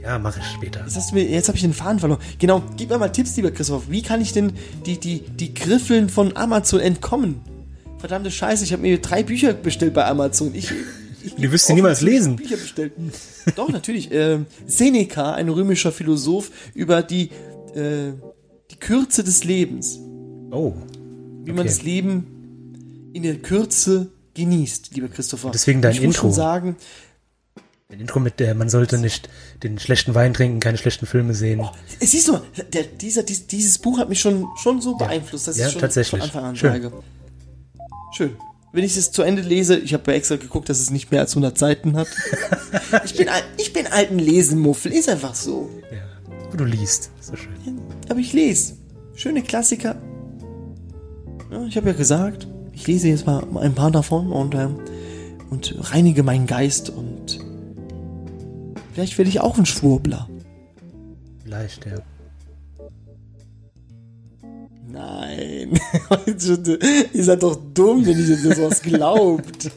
[0.01, 0.83] Ja, mache ich später.
[0.83, 2.19] Jetzt, mir, jetzt habe ich den Faden verloren.
[2.37, 3.89] Genau, gib mir mal Tipps, lieber Christoph.
[3.89, 4.53] Wie kann ich denn
[4.85, 7.41] die, die, die Griffeln von Amazon entkommen?
[8.03, 10.53] Verdammte Scheiße, ich habe mir drei Bücher bestellt bei Amazon.
[10.53, 10.69] Ich,
[11.23, 12.35] ich Die wirst du niemals lesen.
[12.35, 12.91] Bücher bestellt.
[13.55, 14.09] Doch, natürlich.
[14.11, 17.29] Ähm, Seneca, ein römischer Philosoph, über die,
[17.75, 18.11] äh,
[18.71, 19.99] die Kürze des Lebens.
[20.51, 20.73] Oh.
[21.45, 25.51] Wie man das Leben in der Kürze genießt, lieber Christopher.
[25.51, 26.35] Deswegen dein ich muss schon Intro.
[26.41, 26.75] sagen,
[27.89, 29.29] Ein Intro mit der, man sollte nicht
[29.63, 31.61] den schlechten Wein trinken, keine schlechten Filme sehen.
[32.01, 32.41] Äh, Siehst du mal,
[32.73, 35.79] der, dieser, dies, dieses Buch hat mich schon, schon so beeinflusst, dass Ja, ich schon
[35.79, 36.09] tatsächlich.
[36.09, 36.71] von Anfang an Schön.
[36.73, 36.91] sage.
[38.13, 38.35] Schön.
[38.71, 41.21] Wenn ich es zu Ende lese, ich habe ja extra geguckt, dass es nicht mehr
[41.21, 42.07] als 100 Seiten hat.
[43.05, 45.69] ich, bin, ich bin alten Lesemuffel, ist einfach so.
[45.91, 45.99] Ja.
[46.49, 47.11] Wo du liest.
[47.19, 47.53] So schön.
[48.09, 48.75] Aber ich lese.
[49.15, 49.95] Schöne Klassiker.
[51.51, 54.79] Ja, ich habe ja gesagt, ich lese jetzt mal ein paar davon und, ähm,
[55.51, 57.39] und reinige meinen Geist und
[58.93, 60.27] vielleicht werde ich auch ein Schwurbler.
[61.43, 61.97] Vielleicht, ja.
[64.93, 65.79] Nein.
[67.13, 69.71] Ihr seid doch dumm, wenn ihr das was glaubt.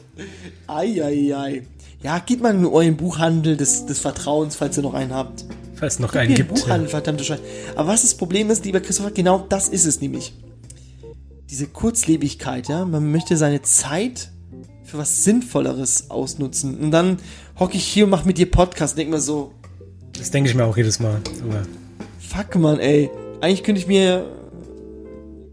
[0.67, 1.63] Eieiei.
[2.03, 5.43] Ja, geht mal in euren Buchhandel des, des Vertrauens, falls ihr noch einen habt.
[5.73, 6.53] Falls es noch Hier, einen gibt.
[6.53, 7.41] Buchhandel, verdammte Scheiße.
[7.75, 10.33] Aber was das Problem ist, lieber Christopher, genau das ist es nämlich.
[11.49, 12.85] Diese Kurzlebigkeit, ja.
[12.85, 14.29] Man möchte seine Zeit
[14.83, 16.77] für was Sinnvolleres ausnutzen.
[16.77, 17.17] Und dann
[17.59, 19.51] hocke ich hier und mache mit dir Podcast und denk mir so,
[20.15, 21.21] Das denke ich mir auch jedes Mal.
[21.41, 21.63] Aber
[22.19, 23.09] fuck man, ey.
[23.41, 24.36] Eigentlich könnte ich mir,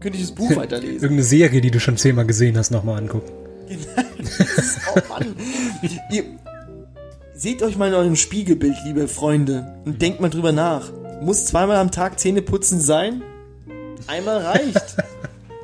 [0.05, 0.97] könnte ich das Buch weiterlesen.
[0.97, 3.31] irgendeine Serie, die du schon zehnmal gesehen hast, nochmal angucken.
[4.95, 5.35] Oh Mann.
[6.11, 6.23] Ihr,
[7.33, 10.91] seht euch mal in eurem Spiegelbild, liebe Freunde, und denkt mal drüber nach.
[11.21, 13.21] Muss zweimal am Tag Zähne putzen sein?
[14.07, 14.95] Einmal reicht.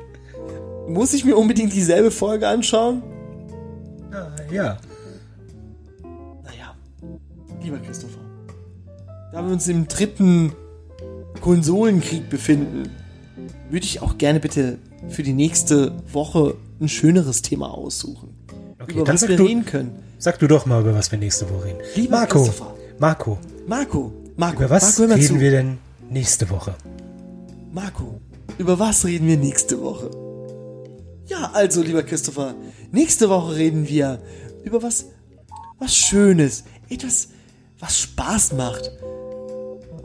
[0.88, 3.02] Muss ich mir unbedingt dieselbe Folge anschauen?
[4.50, 4.76] Ja.
[6.44, 6.76] Naja,
[7.62, 8.20] lieber Christopher,
[9.32, 10.52] da wir uns im dritten
[11.40, 12.90] Konsolenkrieg befinden,
[13.70, 14.78] würde ich auch gerne bitte
[15.08, 18.34] für die nächste Woche ein schöneres Thema aussuchen.
[18.80, 19.92] Okay, über dann was wir du, reden können.
[20.18, 21.78] sag du doch mal, über was wir nächste Woche reden.
[21.94, 22.48] Lieber Marco.
[22.98, 25.40] Marco, Marco, Marco, über was Marco, reden zu.
[25.40, 25.78] wir denn
[26.10, 26.74] nächste Woche?
[27.72, 28.20] Marco,
[28.58, 30.10] über was reden wir nächste Woche?
[31.26, 32.54] Ja, also, lieber Christopher,
[32.90, 34.20] nächste Woche reden wir
[34.64, 35.06] über was,
[35.78, 37.28] was Schönes, etwas,
[37.78, 38.90] was Spaß macht.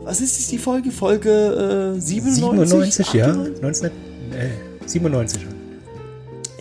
[0.08, 0.90] Was ist die Folge?
[0.90, 3.04] Folge äh, 97?
[3.04, 3.26] 97, ja.
[3.26, 3.62] 98?
[3.62, 4.48] 19, äh,
[4.86, 5.46] 97.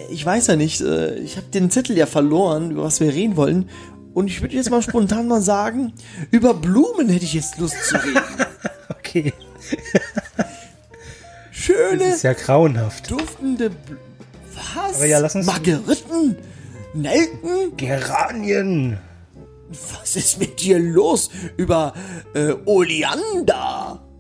[0.10, 3.38] Ich weiß ja nicht, äh, ich habe den Zettel ja verloren, über was wir reden
[3.38, 3.70] wollen.
[4.14, 5.94] Und ich würde jetzt mal spontan mal sagen,
[6.32, 8.20] über Blumen hätte ich jetzt Lust zu reden.
[9.00, 9.32] Okay.
[11.52, 13.10] Schöne, Das ist ja grauenhaft.
[13.10, 13.98] duftende Bl
[14.76, 14.96] Was?
[14.98, 16.36] Aber ja, lass uns- Margeriten?
[16.94, 17.78] Nelken?
[17.78, 18.98] Geranien.
[19.70, 21.94] Was ist mit dir los über
[22.34, 24.04] äh, Oleander?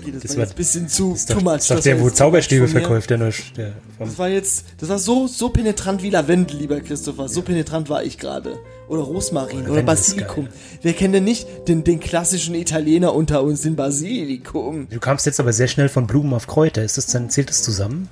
[0.00, 1.56] Okay, das, Das war war- jetzt ein bisschen zu Ist too much.
[1.56, 3.16] ist doch Das der, wo Zauberstäbe verkauft, der,
[3.56, 7.28] der Das war jetzt, das war so, so penetrant wie Lavendel, lieber Christopher.
[7.28, 8.58] So penetrant war ich gerade.
[8.88, 10.48] Oder Rosmarin oder ist Basilikum.
[10.82, 14.88] Wer kennt denn nicht den, den klassischen Italiener unter uns, den Basilikum?
[14.90, 16.82] Du kamst jetzt aber sehr schnell von Blumen auf Kräuter.
[16.84, 18.08] Ist das dann, zählt das zusammen?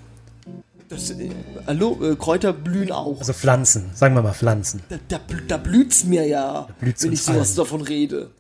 [0.89, 1.31] Das, äh,
[1.67, 3.19] hallo, äh, Kräuter blühen auch.
[3.19, 4.83] Also Pflanzen, sagen wir mal Pflanzen.
[4.89, 7.57] Da, da, da blüht's mir ja, blüht's wenn ich sowas allen.
[7.57, 8.31] davon rede.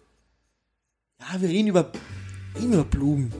[1.20, 1.90] Ja, wir reden über,
[2.54, 3.32] reden über Blumen.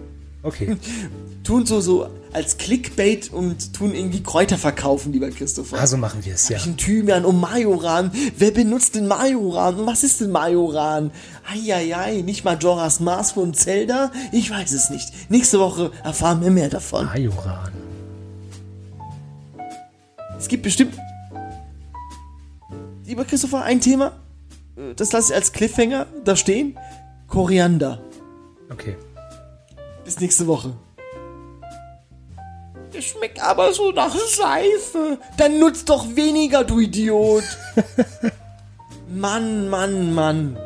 [0.43, 0.77] Okay.
[1.45, 5.79] Tun so, so als Clickbait und tun irgendwie Kräuter verkaufen, lieber Christopher.
[5.79, 6.59] Also machen wir es, ja.
[6.61, 8.11] Ein Thymian und Majoran.
[8.37, 9.77] Wer benutzt den Majoran?
[9.77, 11.13] Und was ist denn Majoran?
[11.49, 14.11] Eieiei, nicht Majora's Mask von Zelda?
[14.33, 15.31] Ich weiß es nicht.
[15.31, 17.07] Nächste Woche erfahren wir mehr davon.
[17.07, 17.86] Majoran.
[20.39, 20.95] Es gibt bestimmt.
[23.05, 24.13] Lieber Christopher, ein Thema.
[24.77, 26.77] äh, Das lasse ich als Cliffhanger da stehen.
[27.29, 28.01] Koriander.
[28.71, 28.97] Okay.
[30.05, 30.73] Bis nächste Woche.
[32.95, 35.19] Der schmeckt aber so nach Seife.
[35.37, 37.45] Dann nutzt doch weniger, du Idiot.
[39.09, 40.57] Mann, Mann, Mann.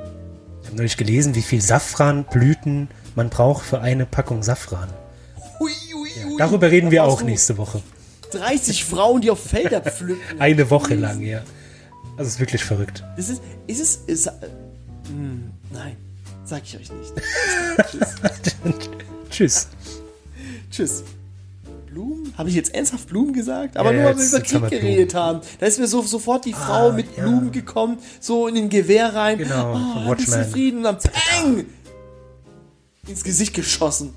[0.62, 4.88] Ich habe neulich gelesen, wie viel Safranblüten man braucht für eine Packung Safran.
[5.58, 6.36] Hui, hui, hui.
[6.38, 7.82] Darüber reden wir auch nächste Woche.
[8.30, 10.40] 30 Frauen, die auf Felder pflücken.
[10.40, 11.42] Eine Woche lang, ja.
[12.16, 13.02] Das ist wirklich verrückt.
[13.16, 14.30] Ist, ist es, ist, äh,
[15.08, 15.96] hm, nein,
[16.44, 17.12] sag ich euch nicht.
[17.90, 18.08] Tschüss.
[19.30, 19.68] Tschüss.
[20.70, 21.04] Tschüss.
[21.86, 22.32] Blumen?
[22.38, 23.76] Habe ich jetzt ernsthaft Blumen gesagt?
[23.76, 25.40] Aber Ja, nur, weil wir über Krieg geredet haben.
[25.58, 27.22] Da ist mir so, sofort die Frau Ah, mit ja.
[27.24, 29.38] Blumen gekommen, so in den Gewehr rein.
[29.38, 30.16] Genau, oh, ein Watchmen.
[30.16, 31.66] bisschen Frieden und dann Peng!
[33.08, 34.14] Ins Gesicht geschossen.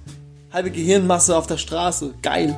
[0.51, 2.13] Halbe Gehirnmasse auf der Straße.
[2.21, 2.55] Geil.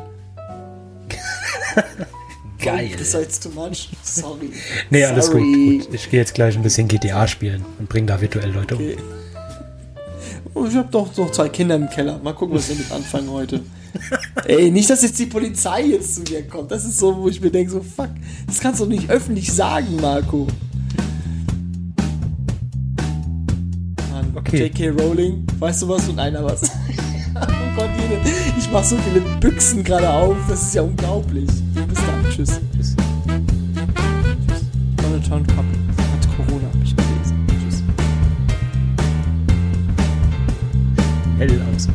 [2.60, 2.92] Geil.
[2.98, 3.90] Das war jetzt too much.
[4.02, 4.52] Sorry.
[4.90, 5.78] Nee, alles gut, Sorry.
[5.80, 5.94] gut.
[5.94, 8.82] Ich gehe jetzt gleich ein bisschen GTA spielen und bringe da virtuell Leute um.
[8.82, 8.98] Okay.
[10.54, 12.18] Oh, ich habe doch noch zwei Kinder im Keller.
[12.24, 13.62] Mal gucken, was wir mit anfangen heute.
[14.46, 16.72] Ey, nicht, dass jetzt die Polizei jetzt zu mir kommt.
[16.72, 18.10] Das ist so, wo ich mir denke, so, fuck,
[18.48, 20.48] das kannst du doch nicht öffentlich sagen, Marco.
[24.12, 24.68] Mann, Okay.
[24.68, 24.90] J.K.
[24.90, 26.64] Rowling, weißt du was und einer was?
[27.36, 27.40] oh
[27.76, 28.35] Gott, jede,
[28.76, 30.36] ich mach so viele Büchsen gerade auf.
[30.50, 31.48] Das ist ja unglaublich.
[31.48, 32.60] Bis dann, tschüss.
[32.76, 32.96] Tschüss.
[34.98, 35.66] Donald Trump hat
[36.36, 37.48] Corona, hab ich gelesen.
[37.48, 37.84] Tschüss.
[41.38, 41.88] Hell aus.